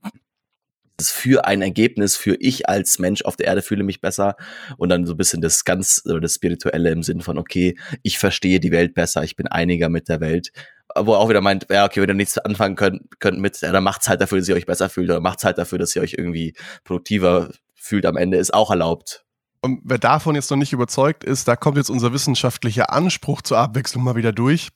[0.96, 4.36] das für ein Ergebnis, für ich als Mensch auf der Erde fühle mich besser
[4.78, 8.60] und dann so ein bisschen das ganz, das Spirituelle im Sinn von, okay, ich verstehe
[8.60, 10.52] die Welt besser, ich bin einiger mit der Welt
[10.94, 13.72] wo er auch wieder meint, ja, okay, wenn ihr nichts anfangen könnt, könnt mit, ja,
[13.72, 16.02] dann macht's halt dafür, dass ihr euch besser fühlt oder macht's halt dafür, dass ihr
[16.02, 19.24] euch irgendwie produktiver fühlt am Ende, ist auch erlaubt.
[19.60, 23.58] Und wer davon jetzt noch nicht überzeugt ist, da kommt jetzt unser wissenschaftlicher Anspruch zur
[23.58, 24.68] Abwechslung mal wieder durch.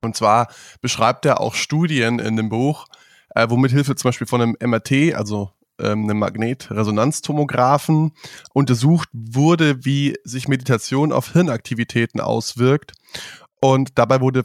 [0.00, 0.48] Und zwar
[0.80, 2.86] beschreibt er auch Studien in dem Buch,
[3.34, 8.12] äh, womit Hilfe zum Beispiel von einem MRT, also ähm, einem Magnetresonanztomographen,
[8.52, 12.92] untersucht wurde, wie sich Meditation auf Hirnaktivitäten auswirkt.
[13.64, 14.44] Und dabei wurde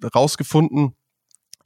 [0.00, 0.94] herausgefunden,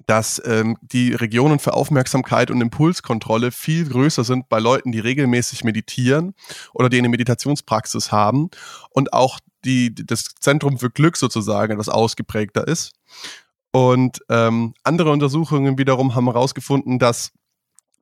[0.06, 5.62] dass ähm, die Regionen für Aufmerksamkeit und Impulskontrolle viel größer sind bei Leuten, die regelmäßig
[5.62, 6.34] meditieren
[6.74, 8.50] oder die eine Meditationspraxis haben
[8.90, 12.94] und auch die, das Zentrum für Glück sozusagen etwas ausgeprägter ist.
[13.70, 17.30] Und ähm, andere Untersuchungen wiederum haben herausgefunden, dass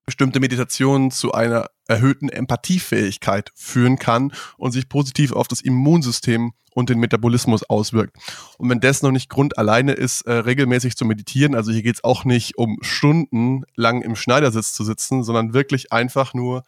[0.07, 6.91] bestimmte Meditationen zu einer erhöhten Empathiefähigkeit führen kann und sich positiv auf das Immunsystem und
[6.91, 8.17] den Metabolismus auswirkt.
[8.59, 11.97] Und wenn das noch nicht Grund alleine ist, äh, regelmäßig zu meditieren, also hier geht
[11.97, 16.65] es auch nicht um Stunden lang im Schneidersitz zu sitzen, sondern wirklich einfach nur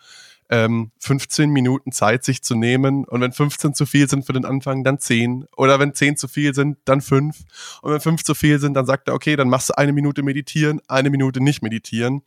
[0.50, 3.04] ähm, 15 Minuten Zeit sich zu nehmen.
[3.04, 5.46] Und wenn 15 zu viel sind für den Anfang, dann 10.
[5.56, 7.36] Oder wenn 10 zu viel sind, dann 5.
[7.82, 10.22] Und wenn 5 zu viel sind, dann sagt er, okay, dann machst du eine Minute
[10.22, 12.22] meditieren, eine Minute nicht meditieren.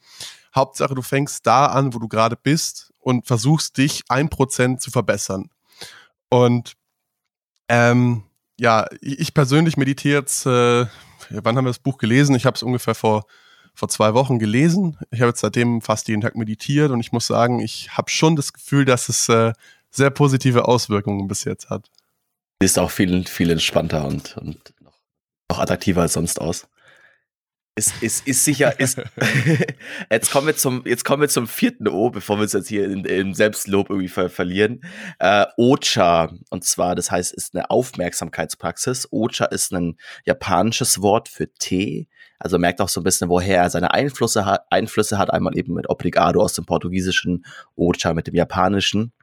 [0.55, 4.91] Hauptsache, du fängst da an, wo du gerade bist und versuchst dich ein Prozent zu
[4.91, 5.49] verbessern.
[6.29, 6.73] Und
[7.69, 8.23] ähm,
[8.59, 10.85] ja, ich persönlich meditiere jetzt, äh,
[11.29, 12.35] wann haben wir das Buch gelesen?
[12.35, 13.25] Ich habe es ungefähr vor,
[13.79, 14.97] vor zwei Wochen gelesen.
[15.09, 18.35] Ich habe jetzt seitdem fast jeden Tag meditiert und ich muss sagen, ich habe schon
[18.35, 19.53] das Gefühl, dass es äh,
[19.89, 21.89] sehr positive Auswirkungen bis jetzt hat.
[22.61, 24.73] Ist auch viel, viel entspannter und, und
[25.49, 26.67] noch attraktiver als sonst aus.
[27.75, 29.01] Ist, ist, ist sicher, ist.
[30.11, 32.85] jetzt kommen wir zum, jetzt kommen wir zum vierten O, bevor wir uns jetzt hier
[32.89, 34.81] in Selbstlob irgendwie ver verlieren.
[35.17, 36.29] Äh, Ocha.
[36.49, 39.07] Und zwar, das heißt, ist eine Aufmerksamkeitspraxis.
[39.11, 42.07] Ocha ist ein japanisches Wort für Tee.
[42.37, 44.63] Also merkt auch so ein bisschen, woher er seine Einflüsse hat.
[44.69, 49.13] Einflüsse hat einmal eben mit Obrigado aus dem Portugiesischen, Ocha mit dem Japanischen.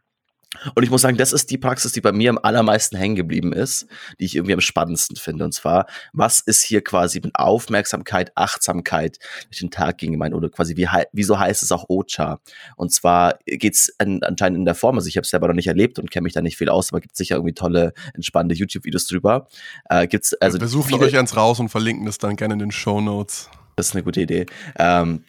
[0.75, 3.53] Und ich muss sagen, das ist die Praxis, die bei mir am allermeisten hängen geblieben
[3.53, 3.87] ist,
[4.19, 5.45] die ich irgendwie am spannendsten finde.
[5.45, 10.35] Und zwar, was ist hier quasi mit Aufmerksamkeit, Achtsamkeit durch den Tag gegen gemeint?
[10.35, 12.41] Oder quasi, wie, wieso heißt es auch Ocha?
[12.77, 15.69] Und zwar geht's an, anscheinend in der Form, also ich habe es selber noch nicht
[15.69, 19.07] erlebt und kenne mich da nicht viel aus, aber gibt sicher irgendwie tolle, entspannende YouTube-Videos
[19.07, 19.49] drüber.
[19.89, 22.73] Äh, gibt's also Wir suchen euch eins raus und verlinken das dann gerne in den
[22.73, 23.51] Show Notes.
[23.77, 24.47] Das ist eine gute Idee.
[24.79, 25.25] Ähm,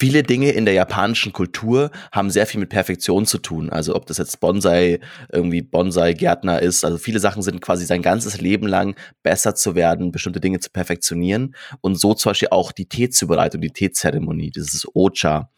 [0.00, 3.70] viele Dinge in der japanischen Kultur haben sehr viel mit Perfektion zu tun.
[3.70, 5.00] Also ob das jetzt Bonsai,
[5.32, 6.84] irgendwie Bonsai-Gärtner ist.
[6.84, 10.70] Also viele Sachen sind quasi sein ganzes Leben lang besser zu werden, bestimmte Dinge zu
[10.70, 11.56] perfektionieren.
[11.80, 15.50] Und so zum Beispiel auch die Teezubereitung, die Teezeremonie, dieses Ocha,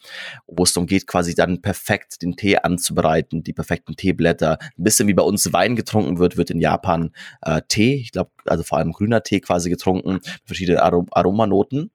[0.47, 4.59] wo es darum geht, quasi dann perfekt den Tee anzubereiten, die perfekten Teeblätter.
[4.61, 7.11] Ein bisschen wie bei uns Wein getrunken wird, wird in Japan
[7.43, 11.91] äh, Tee, ich glaube, also vor allem grüner Tee quasi getrunken, verschiedene Arom Aromanoten.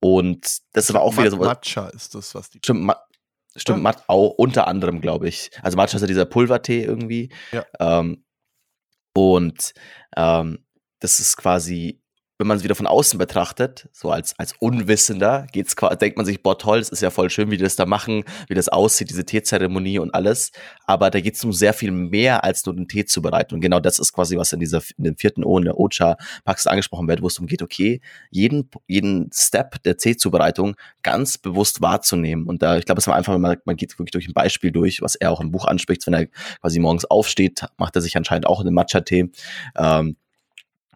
[0.00, 1.36] Und das war auch wieder so.
[1.38, 2.58] Matcha ist das, was die.
[2.58, 2.96] Stimmt, Ma
[3.56, 3.94] stimmt, ja.
[4.06, 5.50] auch unter anderem, glaube ich.
[5.62, 7.30] Also Matcha ist ja dieser Pulvertee irgendwie.
[7.52, 7.64] Ja.
[7.80, 8.24] Ähm,
[9.14, 9.72] und
[10.16, 10.64] ähm,
[11.00, 12.00] das ist quasi
[12.38, 16.40] wenn man es wieder von außen betrachtet, so als, als Unwissender, geht's, denkt man sich,
[16.42, 19.10] boah, toll, es ist ja voll schön, wie die das da machen, wie das aussieht,
[19.10, 20.52] diese Teezeremonie und alles.
[20.86, 23.56] Aber da geht es um sehr viel mehr als nur den Tee zu bereiten.
[23.56, 26.68] Und genau das ist quasi, was in dieser, in dem vierten O, in der Ocha-Praxis
[26.68, 32.46] angesprochen wird, wo es darum geht, okay, jeden, jeden Step der Teezubereitung ganz bewusst wahrzunehmen.
[32.46, 35.02] Und da, ich glaube, es war einfach, man, man geht wirklich durch ein Beispiel durch,
[35.02, 36.26] was er auch im Buch anspricht, wenn er
[36.60, 39.30] quasi morgens aufsteht, macht er sich anscheinend auch einen Matcha-Tee.
[39.76, 40.16] Ähm,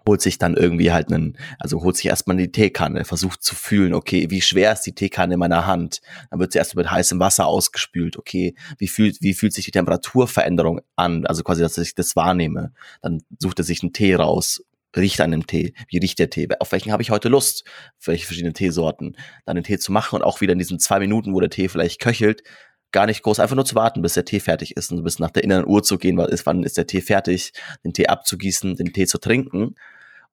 [0.06, 3.94] holt sich dann irgendwie halt einen, also holt sich erstmal die Teekanne, versucht zu fühlen,
[3.94, 6.00] okay, wie schwer ist die Teekanne in meiner Hand?
[6.30, 9.70] Dann wird sie erst mit heißem Wasser ausgespült, okay, wie fühlt, wie fühlt sich die
[9.70, 11.26] Temperaturveränderung an?
[11.26, 12.72] Also quasi, dass ich das wahrnehme.
[13.00, 14.62] Dann sucht er sich einen Tee raus,
[14.96, 17.64] riecht an dem Tee, wie riecht der Tee, auf welchen habe ich heute Lust,
[18.04, 21.34] welche verschiedenen Teesorten, dann den Tee zu machen und auch wieder in diesen zwei Minuten,
[21.34, 22.42] wo der Tee vielleicht köchelt,
[22.92, 25.30] gar nicht groß, einfach nur zu warten, bis der Tee fertig ist und bis nach
[25.30, 27.52] der inneren Uhr zu gehen, weil ist, wann ist der Tee fertig,
[27.84, 29.74] den Tee abzugießen, den Tee zu trinken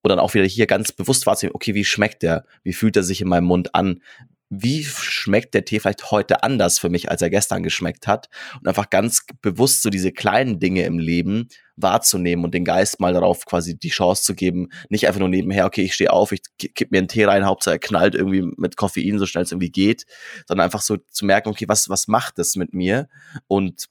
[0.02, 2.46] und dann auch wieder hier ganz bewusst wahrzunehmen, okay, wie schmeckt der?
[2.64, 4.02] Wie fühlt er sich in meinem Mund an?
[4.50, 8.30] Wie schmeckt der Tee vielleicht heute anders für mich, als er gestern geschmeckt hat?
[8.60, 13.14] Und einfach ganz bewusst so diese kleinen Dinge im Leben wahrzunehmen und den Geist mal
[13.14, 16.42] darauf quasi die Chance zu geben, nicht einfach nur nebenher, okay, ich stehe auf, ich
[16.58, 19.72] kipp mir einen Tee rein, Hauptsache er knallt irgendwie mit Koffein so schnell es irgendwie
[19.72, 20.06] geht,
[20.48, 23.08] sondern einfach so zu merken, okay, was, was macht das mit mir?
[23.48, 23.86] Und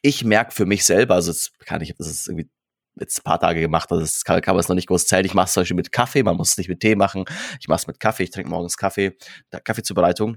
[0.00, 2.48] ich merke für mich selber, also das kann ich, das ist irgendwie
[2.98, 5.24] jetzt ein paar Tage gemacht, also das kann, kann man es noch nicht groß zählen.
[5.24, 7.24] Ich mache es zum Beispiel mit Kaffee, man muss es nicht mit Tee machen.
[7.60, 9.16] Ich mache es mit Kaffee, ich trinke morgens Kaffee,
[9.64, 10.36] Kaffeezubereitung.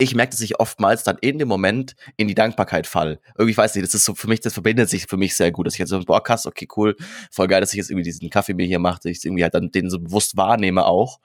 [0.00, 3.20] Ich merke, dass ich oftmals dann in dem Moment in die Dankbarkeit fall.
[3.36, 5.50] Irgendwie, ich weiß nicht, das ist so für mich, das verbindet sich für mich sehr
[5.50, 6.94] gut, dass ich jetzt so, boah, krass, okay, cool,
[7.32, 9.54] voll geil, dass ich jetzt irgendwie diesen Kaffee mir hier mache, dass ich irgendwie halt
[9.54, 11.18] dann den so bewusst wahrnehme auch.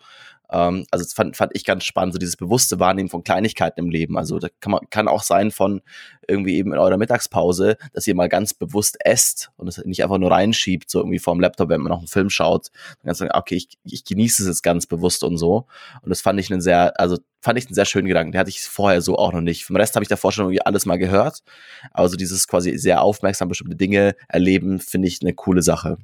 [0.52, 3.90] Ähm, also das fand, fand ich ganz spannend, so dieses bewusste Wahrnehmen von Kleinigkeiten im
[3.90, 4.18] Leben.
[4.18, 5.82] Also da kann man kann auch sein von
[6.28, 10.18] irgendwie eben in eurer Mittagspause, dass ihr mal ganz bewusst esst und es nicht einfach
[10.18, 12.70] nur reinschiebt, so irgendwie vorm Laptop, wenn man noch einen Film schaut.
[12.72, 15.66] Dann kannst du sagen, okay, ich, ich genieße es jetzt ganz bewusst und so.
[16.02, 18.32] Und das fand ich einen sehr, also fand ich einen sehr schönen Gedanken.
[18.32, 19.66] Der hatte ich vorher so auch noch nicht.
[19.66, 21.44] Vom Rest habe ich davor schon irgendwie alles mal gehört.
[21.92, 25.98] Aber so dieses quasi sehr aufmerksam bestimmte Dinge erleben, finde ich eine coole Sache.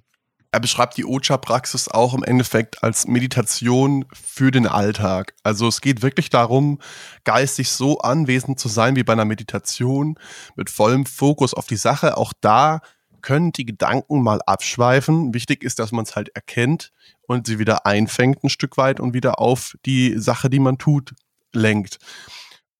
[0.51, 5.35] Er beschreibt die Ocha-Praxis auch im Endeffekt als Meditation für den Alltag.
[5.43, 6.79] Also es geht wirklich darum,
[7.23, 10.17] geistig so anwesend zu sein wie bei einer Meditation,
[10.55, 12.17] mit vollem Fokus auf die Sache.
[12.17, 12.81] Auch da
[13.21, 15.35] können die Gedanken mal abschweifen.
[15.35, 16.93] Wichtig ist, dass man es halt erkennt
[17.27, 21.13] und sie wieder einfängt ein Stück weit und wieder auf die Sache, die man tut,
[21.53, 21.99] lenkt.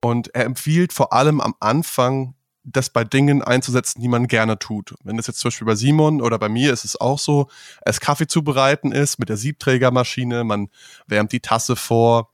[0.01, 2.33] Und er empfiehlt vor allem am Anfang
[2.71, 4.95] das bei Dingen einzusetzen, die man gerne tut.
[5.03, 7.47] Wenn das jetzt zum Beispiel bei Simon oder bei mir ist es auch so,
[7.81, 10.69] es Kaffee zubereiten ist mit der Siebträgermaschine, man
[11.07, 12.29] wärmt die Tasse vor,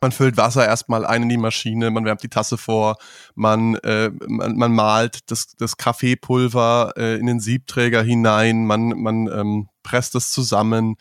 [0.00, 2.96] man füllt Wasser erstmal ein in die Maschine, man wärmt die Tasse vor,
[3.34, 9.28] man, äh, man, man malt das, das Kaffeepulver äh, in den Siebträger hinein, man, man
[9.28, 10.96] ähm, presst es zusammen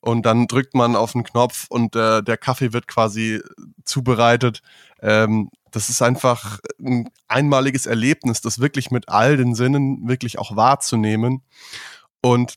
[0.00, 3.42] und dann drückt man auf den Knopf und äh, der Kaffee wird quasi
[3.84, 4.62] zubereitet.
[5.02, 10.56] Ähm, das ist einfach ein einmaliges Erlebnis, das wirklich mit all den Sinnen wirklich auch
[10.56, 11.42] wahrzunehmen.
[12.20, 12.54] Und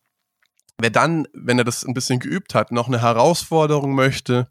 [0.77, 4.49] wer dann, wenn er das ein bisschen geübt hat, noch eine Herausforderung möchte,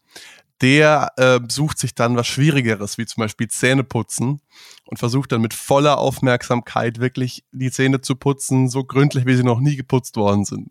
[0.61, 4.43] der äh, sucht sich dann was Schwierigeres, wie zum Beispiel Zähne putzen
[4.85, 9.43] und versucht dann mit voller Aufmerksamkeit wirklich die Zähne zu putzen, so gründlich, wie sie
[9.43, 10.71] noch nie geputzt worden sind.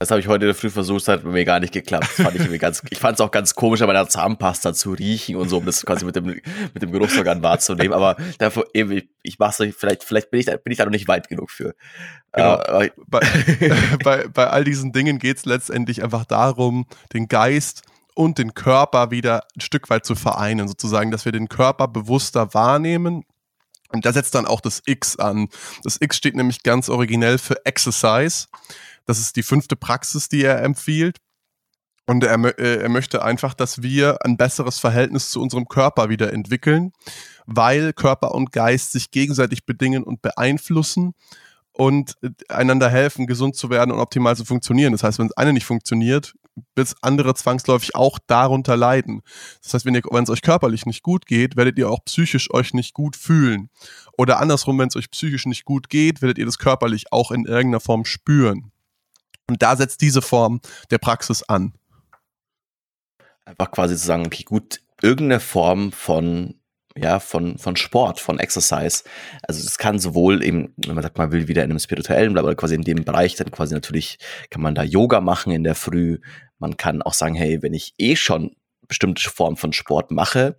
[0.00, 2.06] Das habe ich heute in der Früh versucht, hat mir gar nicht geklappt.
[2.16, 4.92] Das fand ich irgendwie ganz, ich fand es auch ganz komisch, bei der Zahnpasta zu
[4.92, 7.92] riechen und so, um das quasi mit dem, mit dem Geruchsorgan wahrzunehmen.
[7.92, 11.06] Aber dafür, eben, ich mach's vielleicht, vielleicht bin ich, da, bin ich da noch nicht
[11.06, 11.74] weit genug für.
[12.32, 12.62] Genau.
[12.62, 13.20] Äh, bei,
[14.02, 17.82] bei, bei all diesen Dingen geht es letztendlich einfach darum, den Geist
[18.14, 22.54] und den Körper wieder ein Stück weit zu vereinen, sozusagen, dass wir den Körper bewusster
[22.54, 23.26] wahrnehmen.
[23.92, 25.48] Und da setzt dann auch das X an.
[25.82, 28.46] Das X steht nämlich ganz originell für Exercise.
[29.06, 31.18] Das ist die fünfte Praxis, die er empfiehlt.
[32.06, 36.32] Und er, äh, er möchte einfach, dass wir ein besseres Verhältnis zu unserem Körper wieder
[36.32, 36.92] entwickeln,
[37.46, 41.14] weil Körper und Geist sich gegenseitig bedingen und beeinflussen
[41.72, 44.92] und äh, einander helfen, gesund zu werden und optimal zu funktionieren.
[44.92, 46.34] Das heißt, wenn das eine nicht funktioniert,
[46.74, 49.22] bis andere zwangsläufig auch darunter leiden.
[49.62, 52.92] Das heißt, wenn es euch körperlich nicht gut geht, werdet ihr auch psychisch euch nicht
[52.92, 53.70] gut fühlen.
[54.18, 57.44] Oder andersrum, wenn es euch psychisch nicht gut geht, werdet ihr das körperlich auch in
[57.44, 58.72] irgendeiner Form spüren.
[59.50, 60.60] Und da setzt diese Form
[60.90, 61.72] der Praxis an.
[63.44, 66.54] Einfach quasi zu sagen, okay, gut, irgendeine Form von
[66.96, 69.04] ja, von, von Sport, von Exercise.
[69.42, 72.54] Also das kann sowohl eben, wenn man sagt, man will wieder in einem spirituellen, aber
[72.56, 74.18] quasi in dem Bereich, dann quasi natürlich
[74.50, 76.18] kann man da Yoga machen in der Früh.
[76.58, 78.56] Man kann auch sagen, hey, wenn ich eh schon
[78.88, 80.56] bestimmte Form von Sport mache,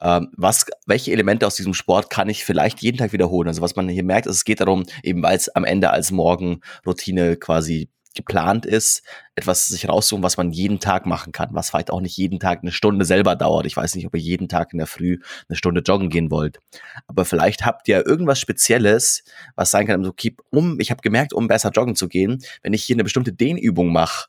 [0.00, 3.48] ähm, was, welche Elemente aus diesem Sport kann ich vielleicht jeden Tag wiederholen?
[3.48, 6.10] Also was man hier merkt, ist, es geht darum, eben weil es am Ende als
[6.10, 9.02] Morgenroutine quasi geplant ist,
[9.34, 12.60] etwas sich raussuchen, was man jeden Tag machen kann, was vielleicht auch nicht jeden Tag
[12.62, 13.66] eine Stunde selber dauert.
[13.66, 16.58] Ich weiß nicht, ob ihr jeden Tag in der Früh eine Stunde joggen gehen wollt.
[17.06, 19.22] Aber vielleicht habt ihr irgendwas Spezielles,
[19.54, 22.82] was sein kann, okay, um, ich habe gemerkt, um besser joggen zu gehen, wenn ich
[22.82, 24.28] hier eine bestimmte Dehnübung mache,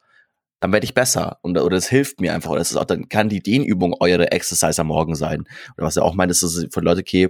[0.60, 3.10] dann werde ich besser und oder es hilft mir einfach oder es ist auch dann
[3.10, 5.45] kann die Dehnübung eure Exercise am Morgen sein
[5.78, 7.30] oder was er auch meint ist, dass von Leute okay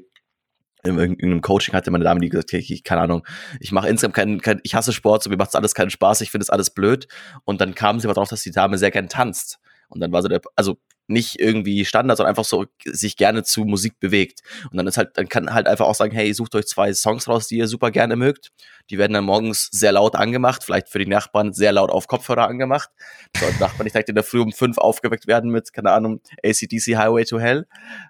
[0.88, 3.26] in irgendeinem Coaching hatte meine Dame, die gesagt, okay, ich, keine Ahnung,
[3.60, 6.32] ich mache insgesamt keinen, kein, ich hasse Sport, so mir macht alles keinen Spaß, ich
[6.32, 7.08] finde es alles blöd.
[7.46, 9.60] Und dann kam sie aber drauf, dass die Dame sehr gern tanzt.
[9.90, 13.64] Und dann war so der, also nicht irgendwie Standard, sondern einfach so sich gerne zu
[13.64, 14.42] Musik bewegt.
[14.70, 17.28] Und dann ist halt, dann kann halt einfach auch sagen, hey, sucht euch zwei Songs
[17.30, 18.52] raus, die ihr super gerne mögt.
[18.90, 22.48] Die werden dann morgens sehr laut angemacht, vielleicht für die Nachbarn sehr laut auf Kopfhörer
[22.48, 22.90] angemacht.
[23.38, 26.98] So, Nachbarn nicht direkt in der Früh um fünf aufgeweckt werden mit, keine Ahnung, ACDC
[26.98, 27.68] Highway to Hell.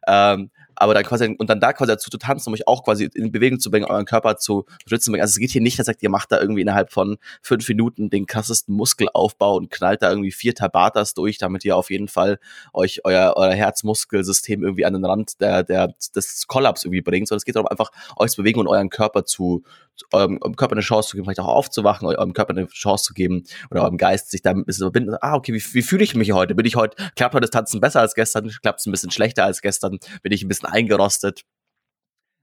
[0.08, 3.10] Ähm, aber dann quasi, und dann da quasi dazu zu tanzen, um euch auch quasi
[3.14, 5.14] in Bewegung zu bringen, euren Körper zu stützen.
[5.20, 8.10] Also es geht hier nicht, dass sagt, ihr macht da irgendwie innerhalb von fünf Minuten
[8.10, 12.40] den krassesten Muskelaufbau und knallt da irgendwie vier Tabatas durch, damit ihr auf jeden Fall
[12.74, 17.40] euch euer, euer Herzmuskelsystem irgendwie an den Rand der, der, des Kollaps irgendwie bringt, sondern
[17.40, 19.64] es geht darum, einfach euch zu bewegen und euren Körper zu,
[20.12, 23.14] eurem, eurem Körper eine Chance zu geben, vielleicht auch aufzuwachen, eurem Körper eine Chance zu
[23.14, 25.16] geben oder eurem Geist sich da ein bisschen verbinden.
[25.22, 26.56] Ah, okay, wie, wie fühle ich mich heute?
[26.56, 28.50] Bin ich heute, klappt heute das Tanzen besser als gestern?
[28.62, 30.00] Klappt es ein bisschen schlechter als gestern?
[30.22, 31.44] Bin ich ein bisschen eingerostet?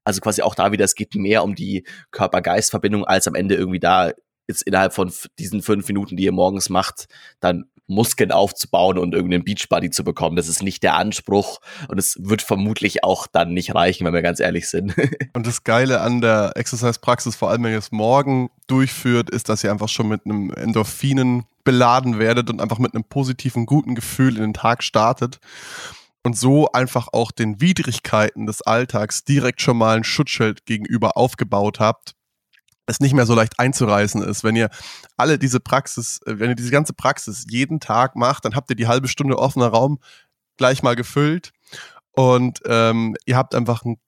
[0.04, 3.80] Also quasi auch da wieder, es geht mehr um die Körper-Geist-Verbindung, als am Ende irgendwie
[3.80, 4.12] da
[4.46, 7.06] jetzt innerhalb von diesen fünf Minuten, die ihr morgens macht,
[7.40, 10.36] dann Muskeln aufzubauen und irgendeinen Beachbody zu bekommen.
[10.36, 14.22] Das ist nicht der Anspruch und es wird vermutlich auch dann nicht reichen, wenn wir
[14.22, 14.94] ganz ehrlich sind.
[15.34, 19.64] und das Geile an der Exercise-Praxis, vor allem wenn ihr es morgen durchführt, ist, dass
[19.64, 24.36] ihr einfach schon mit einem Endorphinen beladen werdet und einfach mit einem positiven, guten Gefühl
[24.36, 25.40] in den Tag startet
[26.24, 31.78] und so einfach auch den Widrigkeiten des Alltags direkt schon mal ein Schutzschild gegenüber aufgebaut
[31.78, 32.14] habt,
[32.86, 34.42] es nicht mehr so leicht einzureißen ist.
[34.42, 34.70] Wenn ihr
[35.16, 38.76] alle diese Praxis, äh, wenn ihr diese ganze Praxis jeden Tag macht, dann habt ihr
[38.76, 39.98] die halbe Stunde offener Raum
[40.56, 41.52] gleich mal gefüllt
[42.12, 43.98] und ähm, ihr habt einfach ein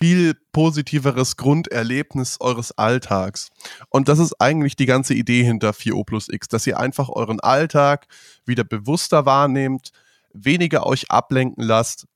[0.00, 3.50] viel positiveres Grunderlebnis eures Alltags.
[3.88, 7.38] Und das ist eigentlich die ganze Idee hinter 4O plus X, dass ihr einfach euren
[7.38, 8.08] Alltag
[8.44, 9.92] wieder bewusster wahrnehmt,
[10.34, 12.06] weniger euch ablenken lasst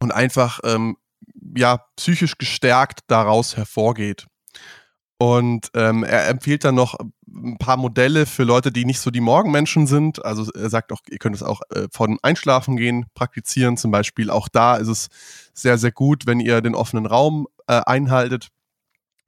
[0.00, 0.96] und einfach ähm,
[1.56, 4.26] ja psychisch gestärkt daraus hervorgeht.
[5.18, 9.20] Und ähm, er empfiehlt dann noch ein paar Modelle für Leute, die nicht so die
[9.20, 10.24] Morgenmenschen sind.
[10.24, 13.76] Also er sagt auch, ihr könnt es auch äh, von Einschlafen gehen praktizieren.
[13.76, 15.08] Zum Beispiel auch da ist es
[15.54, 18.48] sehr, sehr gut, wenn ihr den offenen Raum äh, einhaltet,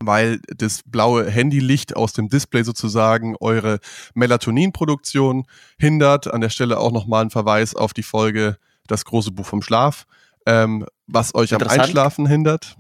[0.07, 3.79] weil das blaue Handylicht aus dem Display sozusagen eure
[4.15, 5.47] Melatoninproduktion
[5.79, 6.33] hindert.
[6.33, 10.05] An der Stelle auch nochmal ein Verweis auf die Folge Das große Buch vom Schlaf,
[10.47, 12.77] ähm, was euch am Einschlafen hindert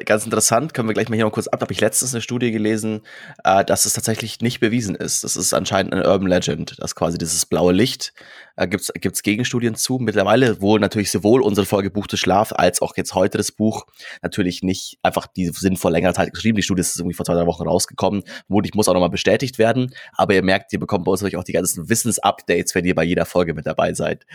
[0.00, 1.60] ganz interessant, können wir gleich mal hier mal kurz ab.
[1.60, 3.02] Da habe ich letztens eine Studie gelesen,
[3.44, 5.24] äh, dass es tatsächlich nicht bewiesen ist.
[5.24, 8.12] Das ist anscheinend eine Urban Legend, dass quasi dieses blaue Licht,
[8.56, 9.98] äh, gibt es Gegenstudien zu.
[9.98, 13.86] Mittlerweile wohl natürlich sowohl unsere Folge Buch des Schlaf als auch jetzt heute das Buch
[14.22, 16.56] natürlich nicht einfach, die sind vor längerer Zeit geschrieben.
[16.56, 18.22] Die Studie ist irgendwie vor zwei, drei Wochen rausgekommen.
[18.46, 19.94] Vermutlich muss auch nochmal bestätigt werden.
[20.14, 23.04] Aber ihr merkt, ihr bekommt bei uns natürlich auch die ganzen Wissensupdates, wenn ihr bei
[23.04, 24.26] jeder Folge mit dabei seid.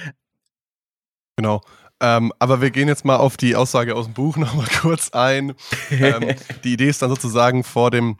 [1.38, 1.62] Genau.
[2.00, 5.56] Ähm, aber wir gehen jetzt mal auf die Aussage aus dem Buch nochmal kurz ein.
[5.90, 8.18] Ähm, die Idee ist dann sozusagen vor dem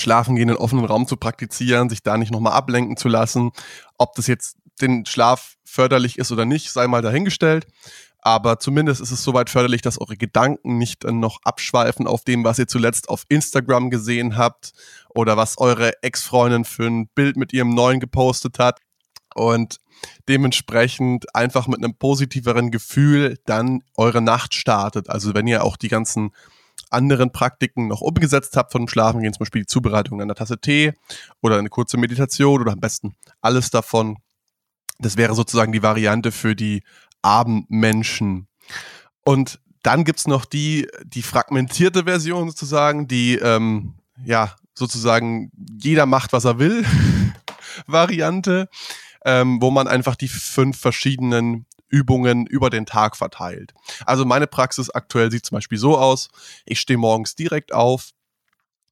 [0.00, 3.52] Schlafengehen in offenen Raum zu praktizieren, sich da nicht nochmal ablenken zu lassen.
[3.98, 7.66] Ob das jetzt den Schlaf förderlich ist oder nicht, sei mal dahingestellt.
[8.26, 12.58] Aber zumindest ist es soweit förderlich, dass eure Gedanken nicht noch abschweifen auf dem, was
[12.58, 14.72] ihr zuletzt auf Instagram gesehen habt
[15.10, 18.80] oder was eure Ex-Freundin für ein Bild mit ihrem neuen gepostet hat.
[19.34, 19.78] Und
[20.28, 25.10] dementsprechend einfach mit einem positiveren Gefühl dann eure Nacht startet.
[25.10, 26.32] Also wenn ihr auch die ganzen
[26.90, 30.92] anderen Praktiken noch umgesetzt habt von Schlafengehen, zum Beispiel die Zubereitung einer Tasse Tee
[31.42, 34.18] oder eine kurze Meditation oder am besten alles davon.
[34.98, 36.82] Das wäre sozusagen die Variante für die
[37.22, 38.46] Abendmenschen.
[39.24, 46.06] Und dann gibt es noch die, die fragmentierte Version sozusagen, die ähm, ja sozusagen jeder
[46.06, 46.84] macht, was er will
[47.86, 48.68] Variante
[49.24, 53.72] ähm, wo man einfach die fünf verschiedenen Übungen über den Tag verteilt.
[54.04, 56.28] Also meine Praxis aktuell sieht zum Beispiel so aus,
[56.66, 58.10] ich stehe morgens direkt auf,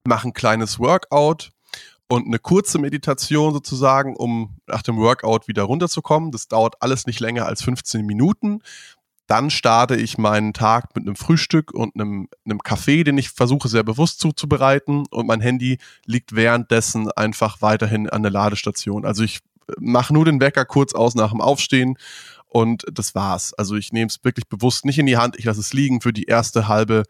[0.07, 1.53] mache ein kleines Workout
[2.09, 6.31] und eine kurze Meditation sozusagen, um nach dem Workout wieder runterzukommen.
[6.31, 8.61] Das dauert alles nicht länger als 15 Minuten.
[9.27, 13.69] Dann starte ich meinen Tag mit einem Frühstück und einem, einem Kaffee, den ich versuche
[13.69, 15.07] sehr bewusst zuzubereiten.
[15.11, 19.07] Und mein Handy liegt währenddessen einfach weiterhin an der Ladestation.
[19.07, 19.41] Also ich
[19.79, 21.97] mache nur den Wecker kurz aus nach dem Aufstehen
[22.49, 23.55] und das war's.
[23.55, 25.39] Also ich nehme es wirklich bewusst nicht in die Hand.
[25.39, 27.05] Ich lasse es liegen für die erste halbe,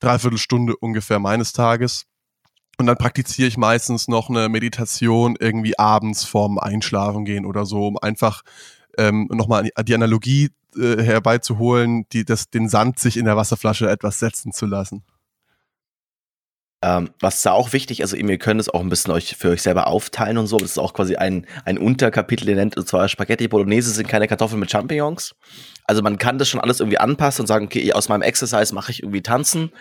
[0.00, 2.06] dreiviertel Stunde ungefähr meines Tages.
[2.76, 7.86] Und dann praktiziere ich meistens noch eine Meditation irgendwie abends vorm Einschlafen gehen oder so,
[7.86, 8.42] um einfach
[8.98, 14.18] ähm, nochmal die Analogie äh, herbeizuholen, die, das, den Sand sich in der Wasserflasche etwas
[14.18, 15.04] setzen zu lassen.
[16.84, 19.62] Ähm, was da auch wichtig, also ihr könnt es auch ein bisschen euch für euch
[19.62, 20.58] selber aufteilen und so.
[20.58, 24.28] Das ist auch quasi ein, ein Unterkapitel, der nennt, und zwar Spaghetti Bolognese sind keine
[24.28, 25.34] Kartoffeln mit Champignons.
[25.84, 28.90] Also man kann das schon alles irgendwie anpassen und sagen, okay, aus meinem Exercise mache
[28.90, 29.72] ich irgendwie tanzen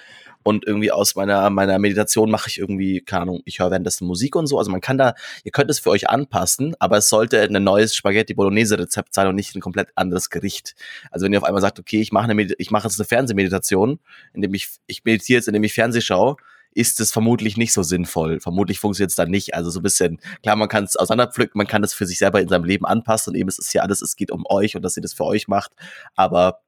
[0.44, 4.38] und irgendwie aus meiner, meiner Meditation mache ich irgendwie, keine Ahnung, ich höre währenddessen Musik
[4.38, 4.58] und so.
[4.58, 5.14] Also man kann da,
[5.44, 9.28] ihr könnt es für euch anpassen, aber es sollte ein neues Spaghetti Bolognese Rezept sein
[9.28, 10.74] und nicht ein komplett anderes Gericht.
[11.12, 14.00] Also wenn ihr auf einmal sagt, okay, ich mache eine, ich mache jetzt eine Fernsehmeditation,
[14.34, 16.38] indem ich, ich meditiere jetzt, indem ich Fernseh schaue,
[16.76, 18.40] ist es vermutlich nicht so sinnvoll.
[18.40, 19.54] Vermutlich funktioniert es dann nicht.
[19.54, 22.42] Also so ein bisschen, klar, man kann es auseinanderpflücken, man kann es für sich selber
[22.42, 24.82] in seinem Leben anpassen und eben es ist ja alles, es geht um euch und
[24.82, 25.72] dass ihr das für euch macht.
[26.16, 26.62] Aber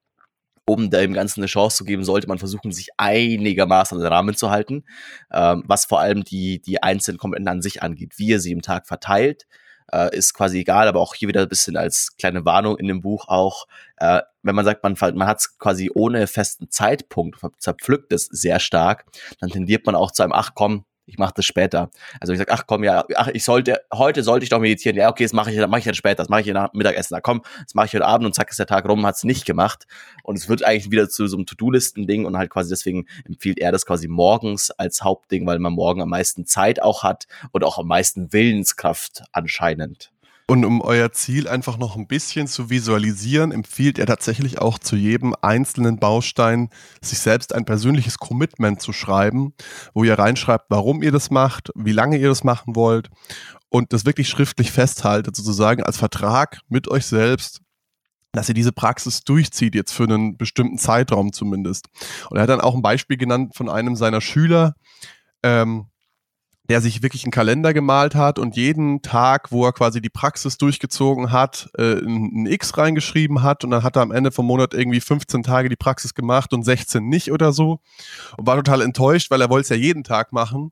[0.66, 4.36] um dem Ganzen eine Chance zu geben, sollte man versuchen, sich einigermaßen an den Rahmen
[4.36, 4.84] zu halten,
[5.32, 8.64] ähm, was vor allem die, die einzelnen Komponenten an sich angeht, wie ihr sie im
[8.64, 9.46] Tag verteilt,
[9.92, 13.02] äh, ist quasi egal, aber auch hier wieder ein bisschen als kleine Warnung in dem
[13.02, 18.14] Buch auch, äh, wenn man sagt, man, man hat es quasi ohne festen Zeitpunkt, zerpflückt
[18.14, 19.06] es sehr stark,
[19.40, 21.92] dann tendiert man auch zu einem, ach komm, ich mache das später.
[22.20, 24.98] Also ich sage, ach komm, ja, ach, ich sollte, heute sollte ich doch meditieren.
[24.98, 27.14] Ja, okay, das mache ich, das mache ich dann später, das mache ich nach Mittagessen.
[27.14, 29.24] Na komm, das mache ich heute Abend und zack ist der Tag rum, hat es
[29.24, 29.86] nicht gemacht.
[30.24, 33.72] Und es wird eigentlich wieder zu so einem To-Do-Listen-Ding und halt quasi deswegen empfiehlt er
[33.72, 37.78] das quasi morgens als Hauptding, weil man morgen am meisten Zeit auch hat und auch
[37.78, 40.12] am meisten Willenskraft anscheinend.
[40.48, 44.96] Und um euer Ziel einfach noch ein bisschen zu visualisieren, empfiehlt er tatsächlich auch zu
[44.96, 46.70] jedem einzelnen Baustein
[47.02, 49.54] sich selbst ein persönliches Commitment zu schreiben,
[49.96, 53.10] wo ihr reinschreibt, warum ihr das macht, wie lange ihr das machen wollt
[53.70, 57.62] und das wirklich schriftlich festhaltet, sozusagen als Vertrag mit euch selbst,
[58.32, 61.88] dass ihr diese Praxis durchzieht, jetzt für einen bestimmten Zeitraum zumindest.
[62.30, 64.76] Und er hat dann auch ein Beispiel genannt von einem seiner Schüler,
[65.42, 65.88] ähm,
[66.70, 70.58] der sich wirklich einen Kalender gemalt hat und jeden Tag, wo er quasi die Praxis
[70.58, 74.74] durchgezogen hat, äh, ein X reingeschrieben hat und dann hat er am Ende vom Monat
[74.74, 77.80] irgendwie 15 Tage die Praxis gemacht und 16 nicht oder so
[78.38, 80.72] und war total enttäuscht, weil er wollte es ja jeden Tag machen,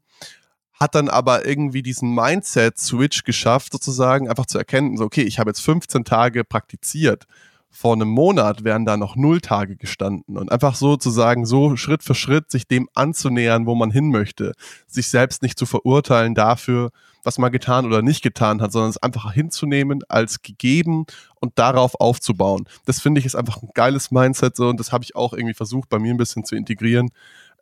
[0.73, 5.51] hat dann aber irgendwie diesen Mindset-Switch geschafft, sozusagen einfach zu erkennen, so okay, ich habe
[5.51, 7.27] jetzt 15 Tage praktiziert
[7.75, 12.13] vor einem Monat wären da noch null Tage gestanden und einfach sozusagen so Schritt für
[12.13, 14.53] Schritt sich dem anzunähern, wo man hin möchte,
[14.85, 16.91] sich selbst nicht zu verurteilen dafür,
[17.23, 21.05] was man getan oder nicht getan hat, sondern es einfach hinzunehmen als gegeben
[21.41, 22.69] und darauf aufzubauen.
[22.85, 25.55] Das finde ich ist einfach ein geiles Mindset so und das habe ich auch irgendwie
[25.55, 27.09] versucht bei mir ein bisschen zu integrieren.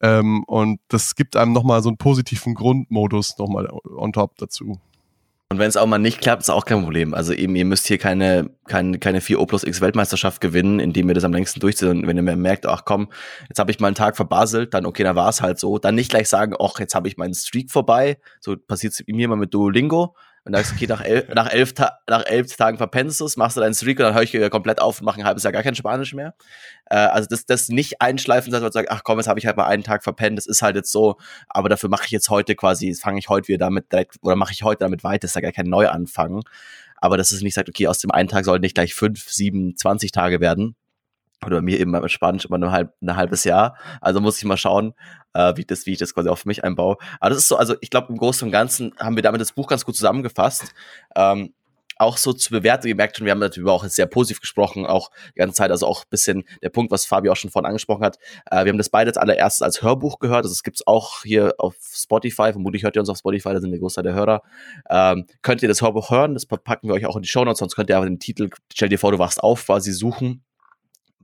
[0.02, 4.78] Ähm, und das gibt einem nochmal so einen positiven Grundmodus nochmal on top dazu.
[5.52, 7.14] Und wenn es auch mal nicht klappt, ist auch kein Problem.
[7.14, 11.14] Also eben, ihr müsst hier keine, keine, keine 4O plus X Weltmeisterschaft gewinnen, indem ihr
[11.14, 11.90] das am längsten durchzieht.
[11.90, 13.10] Und wenn ihr merkt, ach komm,
[13.50, 15.78] jetzt habe ich mal einen Tag verbaselt, dann okay, dann war es halt so.
[15.78, 18.18] Dann nicht gleich sagen, ach, jetzt habe ich meinen Streak vorbei.
[18.40, 20.16] So passiert es mir immer mit Duolingo.
[20.44, 21.74] Und dann sagst du, okay, nach, el nach, elf
[22.08, 24.50] nach elf Tagen verpennst du es, machst du deinen Streak und dann höre ich wieder
[24.50, 26.34] komplett auf und mache ein halbes Jahr gar kein Spanisch mehr.
[26.90, 29.58] Äh, also das, das nicht einschleifen, dass man sagt, ach komm, jetzt habe ich halt
[29.58, 32.56] mal einen Tag verpennt, das ist halt jetzt so, aber dafür mache ich jetzt heute
[32.56, 35.42] quasi, fange ich heute wieder damit direkt, oder mache ich heute damit weiter, ist ja
[35.42, 36.42] gar kein Neuanfang.
[36.98, 39.76] Aber dass es nicht sagt, okay, aus dem einen Tag sollten nicht gleich fünf, sieben,
[39.76, 40.76] zwanzig Tage werden,
[41.46, 43.76] oder bei mir eben beim Spanisch immer ein, halb, ein halbes Jahr.
[44.00, 44.94] Also muss ich mal schauen,
[45.34, 46.98] äh, wie, das, wie ich das quasi auch für mich einbaue.
[47.20, 49.54] Aber das ist so, also ich glaube, im Großen und Ganzen haben wir damit das
[49.54, 50.74] Buch ganz gut zusammengefasst.
[51.16, 51.54] Ähm,
[52.02, 55.12] auch so zu bewerten, ihr merkt schon, wir haben darüber auch sehr positiv gesprochen, auch
[55.36, 58.04] die ganze Zeit, also auch ein bisschen der Punkt, was Fabi auch schon vorhin angesprochen
[58.04, 58.18] hat.
[58.50, 61.54] Äh, wir haben das beide als allererstes als Hörbuch gehört, also es gibt's auch hier
[61.60, 64.42] auf Spotify, vermutlich hört ihr uns auf Spotify, da sind der Großteil der Hörer.
[64.90, 67.60] Ähm, könnt ihr das Hörbuch hören, das packen wir euch auch in die Show Notes,
[67.60, 70.44] sonst könnt ihr aber den Titel, stell dir vor, du wachst auf, quasi suchen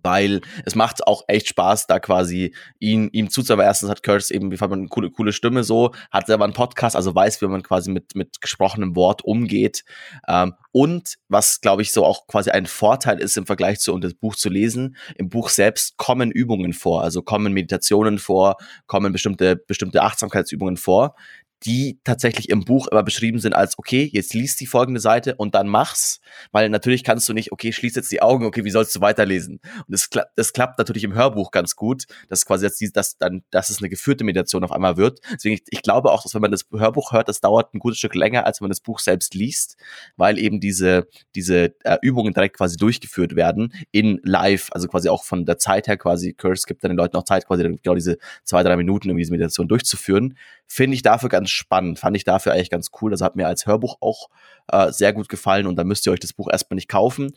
[0.08, 3.66] weil es macht auch echt Spaß, da quasi ihn, ihm zuzuhören.
[3.66, 6.54] Erstens hat Curtis eben, wie fand man, eine coole, coole Stimme so, hat selber einen
[6.54, 9.84] Podcast, also weiß, wie man quasi mit, mit gesprochenem Wort umgeht.
[10.30, 14.00] Ähm, und was, glaube ich, so auch quasi ein Vorteil ist im Vergleich zu, um
[14.00, 18.56] das Buch zu lesen, im Buch selbst kommen Übungen vor, also kommen Meditationen vor,
[18.86, 21.16] kommen bestimmte, bestimmte Achtsamkeitsübungen vor,
[21.64, 25.56] die tatsächlich im Buch immer beschrieben sind als, okay, jetzt liest die folgende Seite und
[25.56, 26.20] dann mach's,
[26.52, 29.60] weil natürlich kannst du nicht, okay, schließ jetzt die Augen, okay, wie sollst du weiterlesen?
[29.76, 33.18] Und das, kla das klappt natürlich im Hörbuch ganz gut, dass quasi jetzt die, dass
[33.18, 35.20] dann, dass es eine geführte Meditation auf einmal wird.
[35.34, 37.98] Deswegen, ich, ich glaube auch, dass wenn man das Hörbuch hört, das dauert ein gutes
[37.98, 39.78] Stück länger, als wenn man das Buch selbst liest,
[40.16, 45.24] weil eben diese, diese äh, Übungen direkt quasi durchgeführt werden in live, also quasi auch
[45.24, 48.18] von der Zeit her quasi, Curse gibt dann den Leuten auch Zeit, quasi genau diese
[48.44, 50.38] zwei, drei Minuten, um diese Meditation durchzuführen.
[50.68, 53.12] Finde ich dafür ganz spannend, fand ich dafür eigentlich ganz cool.
[53.12, 54.28] Das hat mir als Hörbuch auch
[54.68, 57.32] äh, sehr gut gefallen und da müsst ihr euch das Buch erstmal nicht kaufen.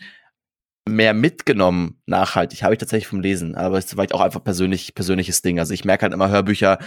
[0.89, 4.95] Mehr mitgenommen nachhaltig habe ich tatsächlich vom Lesen, aber es ist vielleicht auch einfach persönlich,
[4.95, 5.59] persönliches Ding.
[5.61, 6.79] Also ich merke halt immer Hörbücher,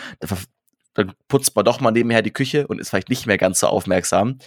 [0.93, 3.67] dann putzt man doch mal nebenher die Küche und ist vielleicht nicht mehr ganz so
[3.67, 4.39] aufmerksam.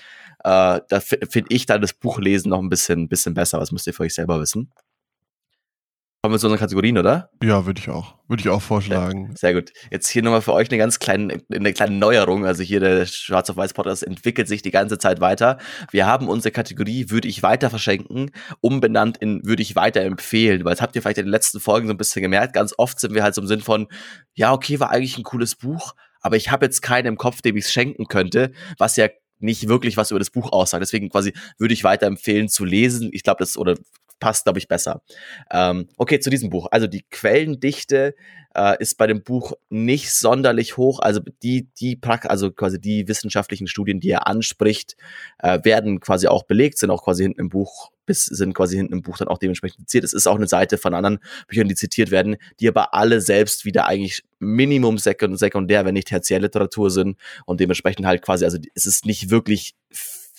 [0.44, 3.58] Äh, da finde ich dann das Buchlesen noch ein bisschen, bisschen besser.
[3.58, 4.72] Was müsst ihr für euch selber wissen?
[6.26, 7.30] Kommen wir zu unseren Kategorien, oder?
[7.40, 8.16] Ja, würde ich auch.
[8.26, 9.32] Würde ich auch vorschlagen.
[9.36, 9.72] Sehr gut.
[9.92, 12.44] Jetzt hier nochmal für euch eine ganz kleine, eine kleine Neuerung.
[12.44, 15.58] Also hier der Schwarz auf Weiß Podcast entwickelt sich die ganze Zeit weiter.
[15.92, 20.64] Wir haben unsere Kategorie Würde ich weiter verschenken, umbenannt in Würde ich weiter empfehlen.
[20.64, 22.54] Weil das habt ihr vielleicht in den letzten Folgen so ein bisschen gemerkt.
[22.54, 23.86] Ganz oft sind wir halt so im Sinn von,
[24.34, 27.56] ja, okay, war eigentlich ein cooles Buch, aber ich habe jetzt keinen im Kopf, dem
[27.56, 29.06] ich es schenken könnte, was ja
[29.38, 30.82] nicht wirklich was über das Buch aussagt.
[30.82, 33.10] Deswegen quasi würde ich weiter empfehlen zu lesen.
[33.12, 33.76] Ich glaube, das oder
[34.18, 35.02] passt, glaube ich, besser.
[35.50, 36.68] Ähm, okay, zu diesem Buch.
[36.70, 38.14] Also die Quellendichte
[38.54, 41.00] äh, ist bei dem Buch nicht sonderlich hoch.
[41.00, 44.96] Also die, die also quasi die wissenschaftlichen Studien, die er anspricht,
[45.38, 48.94] äh, werden quasi auch belegt, sind auch quasi hinten im Buch bis sind quasi hinten
[48.94, 50.04] im Buch dann auch dementsprechend zitiert.
[50.04, 53.64] Es ist auch eine Seite von anderen Büchern, die zitiert werden, die aber alle selbst
[53.64, 59.06] wieder eigentlich Minimum sekundär, wenn nicht Tertiärliteratur sind und dementsprechend halt quasi, also es ist
[59.06, 59.74] nicht wirklich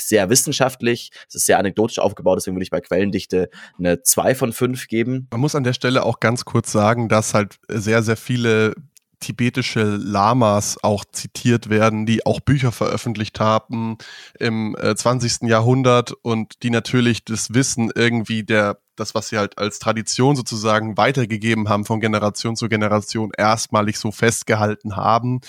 [0.07, 4.53] sehr wissenschaftlich, es ist sehr anekdotisch aufgebaut, deswegen würde ich bei Quellendichte eine 2 von
[4.53, 5.27] 5 geben.
[5.31, 8.75] Man muss an der Stelle auch ganz kurz sagen, dass halt sehr, sehr viele
[9.19, 13.97] tibetische Lamas auch zitiert werden, die auch Bücher veröffentlicht haben
[14.39, 15.49] im äh, 20.
[15.49, 20.97] Jahrhundert und die natürlich das Wissen irgendwie der das, was sie halt als Tradition sozusagen
[20.97, 25.41] weitergegeben haben von Generation zu Generation erstmalig so festgehalten haben.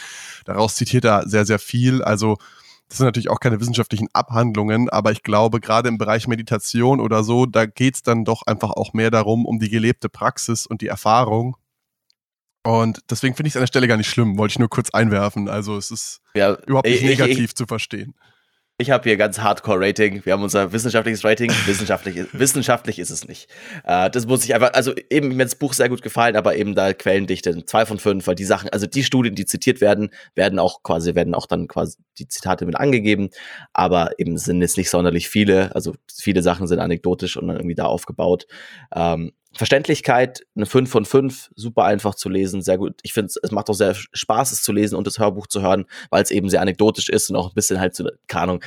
[0.44, 2.02] Daraus zitiert er sehr, sehr viel.
[2.02, 2.36] Also
[2.88, 7.22] das sind natürlich auch keine wissenschaftlichen Abhandlungen, aber ich glaube, gerade im Bereich Meditation oder
[7.22, 10.86] so, da geht's dann doch einfach auch mehr darum, um die gelebte Praxis und die
[10.88, 11.56] Erfahrung.
[12.64, 14.90] Und deswegen finde ich es an der Stelle gar nicht schlimm, wollte ich nur kurz
[14.90, 15.48] einwerfen.
[15.48, 18.14] Also es ist ja, überhaupt nicht ich, negativ ich, ich, zu verstehen.
[18.80, 20.24] Ich habe hier ganz Hardcore-Rating.
[20.24, 21.50] Wir haben unser wissenschaftliches Rating.
[21.66, 23.50] Wissenschaftlich, wissenschaftlich ist es nicht.
[23.82, 26.76] Äh, das muss ich einfach, also eben mir das Buch sehr gut gefallen, aber eben
[26.76, 30.60] da Quellendichte zwei von fünf, weil die Sachen, also die Studien, die zitiert werden, werden
[30.60, 33.30] auch quasi, werden auch dann quasi die Zitate mit angegeben,
[33.72, 35.74] aber eben sind jetzt nicht sonderlich viele.
[35.74, 38.46] Also viele Sachen sind anekdotisch und dann irgendwie da aufgebaut.
[38.94, 43.00] Ähm, Verständlichkeit, eine 5 von 5, super einfach zu lesen, sehr gut.
[43.02, 45.86] Ich finde, es macht auch sehr Spaß, es zu lesen und das Hörbuch zu hören,
[46.10, 48.64] weil es eben sehr anekdotisch ist und auch ein bisschen halt so, keine Ahnung,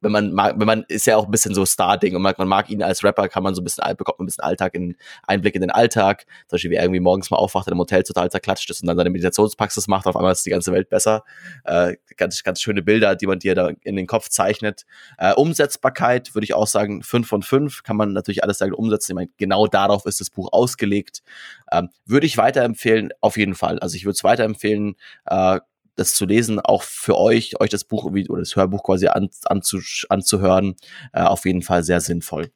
[0.00, 2.48] wenn man mag, wenn man ist ja auch ein bisschen so Star-Ding und man, man
[2.48, 4.96] mag ihn als Rapper, kann man so ein bisschen, bekommt man ein bisschen Alltag in,
[5.26, 6.26] Einblick in den Alltag.
[6.46, 8.88] Zum Beispiel, wie er irgendwie morgens mal aufwacht in einem Hotel total zerklatscht ist und
[8.88, 11.24] dann seine Meditationspraxis macht, auf einmal ist die ganze Welt besser.
[11.64, 14.84] Äh, ganz, ganz schöne Bilder, die man dir da in den Kopf zeichnet.
[15.18, 19.12] Äh, Umsetzbarkeit würde ich auch sagen, fünf von fünf kann man natürlich alles sagen umsetzen.
[19.12, 21.22] Ich meine, genau darauf ist das Buch ausgelegt.
[21.72, 23.78] Ähm, würde ich weiterempfehlen, auf jeden Fall.
[23.78, 24.96] Also ich würde es weiterempfehlen,
[25.26, 25.60] äh,
[26.00, 29.80] das zu lesen, auch für euch, euch das Buch oder das Hörbuch quasi an, anzu,
[30.08, 30.74] anzuhören,
[31.12, 32.50] äh, auf jeden Fall sehr sinnvoll.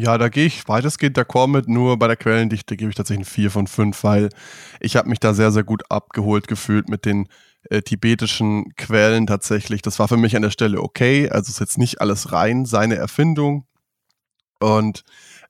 [0.00, 3.30] Ja, da gehe ich weitestgehend d'accord mit, nur bei der Quellendichte gebe ich tatsächlich ein
[3.30, 4.28] 4 von 5, weil
[4.80, 7.28] ich habe mich da sehr, sehr gut abgeholt gefühlt mit den
[7.70, 9.82] äh, tibetischen Quellen tatsächlich.
[9.82, 12.96] Das war für mich an der Stelle okay, also ist jetzt nicht alles rein seine
[12.96, 13.66] Erfindung
[14.62, 15.04] und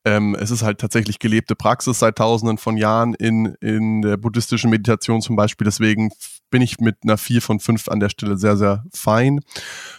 [0.05, 4.71] ähm, es ist halt tatsächlich gelebte Praxis seit tausenden von Jahren in, in der buddhistischen
[4.71, 5.65] Meditation zum Beispiel.
[5.65, 6.11] Deswegen
[6.53, 9.41] bin ich mit einer 4 von 5 an der Stelle sehr, sehr fein.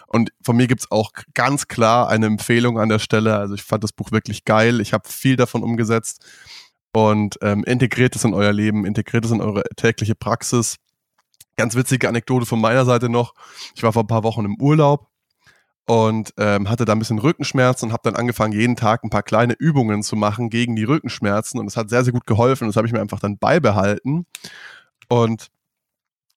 [0.08, 3.36] Und von mir gibt's auch ganz klar eine Empfehlung an der Stelle.
[3.36, 4.80] Also ich fand das Buch wirklich geil.
[4.80, 6.24] Ich habe viel davon umgesetzt
[6.94, 10.78] und ähm, integriert es in euer Leben, integriert es in eure tägliche Praxis.
[11.58, 13.34] Ganz witzige Anekdote von meiner Seite noch.
[13.76, 15.08] Ich war vor ein paar Wochen im Urlaub
[15.86, 19.24] und ähm, hatte da ein bisschen Rückenschmerzen und habe dann angefangen, jeden Tag ein paar
[19.24, 22.78] kleine Übungen zu machen gegen die Rückenschmerzen und das hat sehr, sehr gut geholfen das
[22.78, 24.26] habe ich mir einfach dann beibehalten.
[25.10, 25.50] Und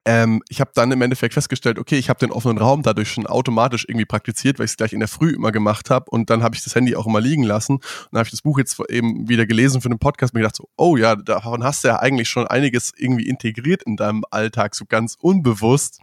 [0.07, 3.27] ähm, ich habe dann im Endeffekt festgestellt, okay, ich habe den offenen Raum dadurch schon
[3.27, 6.45] automatisch irgendwie praktiziert, weil ich es gleich in der Früh immer gemacht habe und dann
[6.45, 8.81] habe ich das Handy auch immer liegen lassen und dann habe ich das Buch jetzt
[8.89, 11.89] eben wieder gelesen für den Podcast und mir gedacht so, oh ja, davon hast du
[11.89, 16.01] ja eigentlich schon einiges irgendwie integriert in deinem Alltag, so ganz unbewusst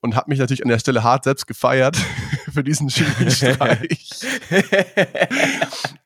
[0.00, 1.96] und habe mich natürlich an der Stelle hart selbst gefeiert
[2.52, 4.20] für diesen Geniestreich.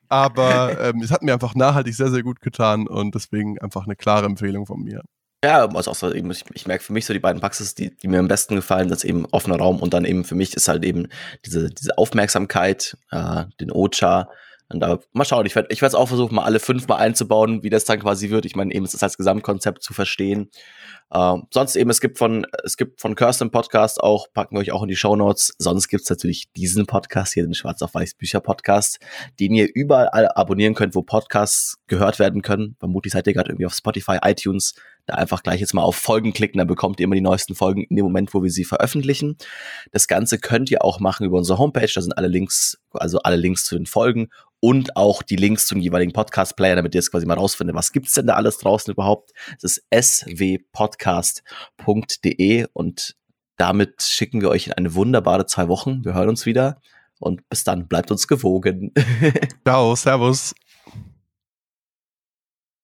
[0.09, 3.95] Aber ähm, es hat mir einfach nachhaltig sehr, sehr gut getan und deswegen einfach eine
[3.95, 5.03] klare Empfehlung von mir.
[5.47, 8.19] Ja, also auch ich, ich merke für mich so die beiden Praxis, die, die mir
[8.19, 11.07] am besten gefallen, das eben offener Raum und dann eben für mich ist halt eben
[11.45, 14.29] diese, diese Aufmerksamkeit, äh, den Ocha.
[14.67, 17.63] Und da mal schauen, ich werde ich es auch versuchen, mal alle fünf mal einzubauen,
[17.63, 18.45] wie das dann quasi wird.
[18.45, 20.49] Ich meine, eben ist das als Gesamtkonzept zu verstehen.
[21.11, 24.73] Äh, sonst eben, es gibt von, es gibt von Kirsten Podcast auch, packen wir euch
[24.73, 25.55] auch in die Show Notes.
[25.59, 28.99] Sonst gibt's natürlich diesen Podcast hier, den Schwarz auf Weiß Bücher Podcast,
[29.39, 32.75] den ihr überall abonnieren könnt, wo Podcasts gehört werden können.
[32.79, 34.73] Vermutlich seid ihr gerade irgendwie auf Spotify, iTunes,
[35.07, 37.83] da einfach gleich jetzt mal auf Folgen klicken, dann bekommt ihr immer die neuesten Folgen
[37.83, 39.37] in dem Moment, wo wir sie veröffentlichen.
[39.91, 43.37] Das Ganze könnt ihr auch machen über unsere Homepage, da sind alle Links, also alle
[43.37, 44.29] Links zu den Folgen
[44.59, 48.13] und auch die Links zum jeweiligen Podcast-Player, damit ihr jetzt quasi mal rausfindet, was gibt's
[48.13, 49.31] denn da alles draußen überhaupt.
[49.61, 53.15] Das ist swpodcast.de und
[53.55, 56.05] damit schicken wir euch in eine wunderbare zwei Wochen.
[56.05, 56.79] Wir hören uns wieder
[57.19, 58.93] und bis dann, bleibt uns gewogen.
[59.65, 60.53] Ciao, servus.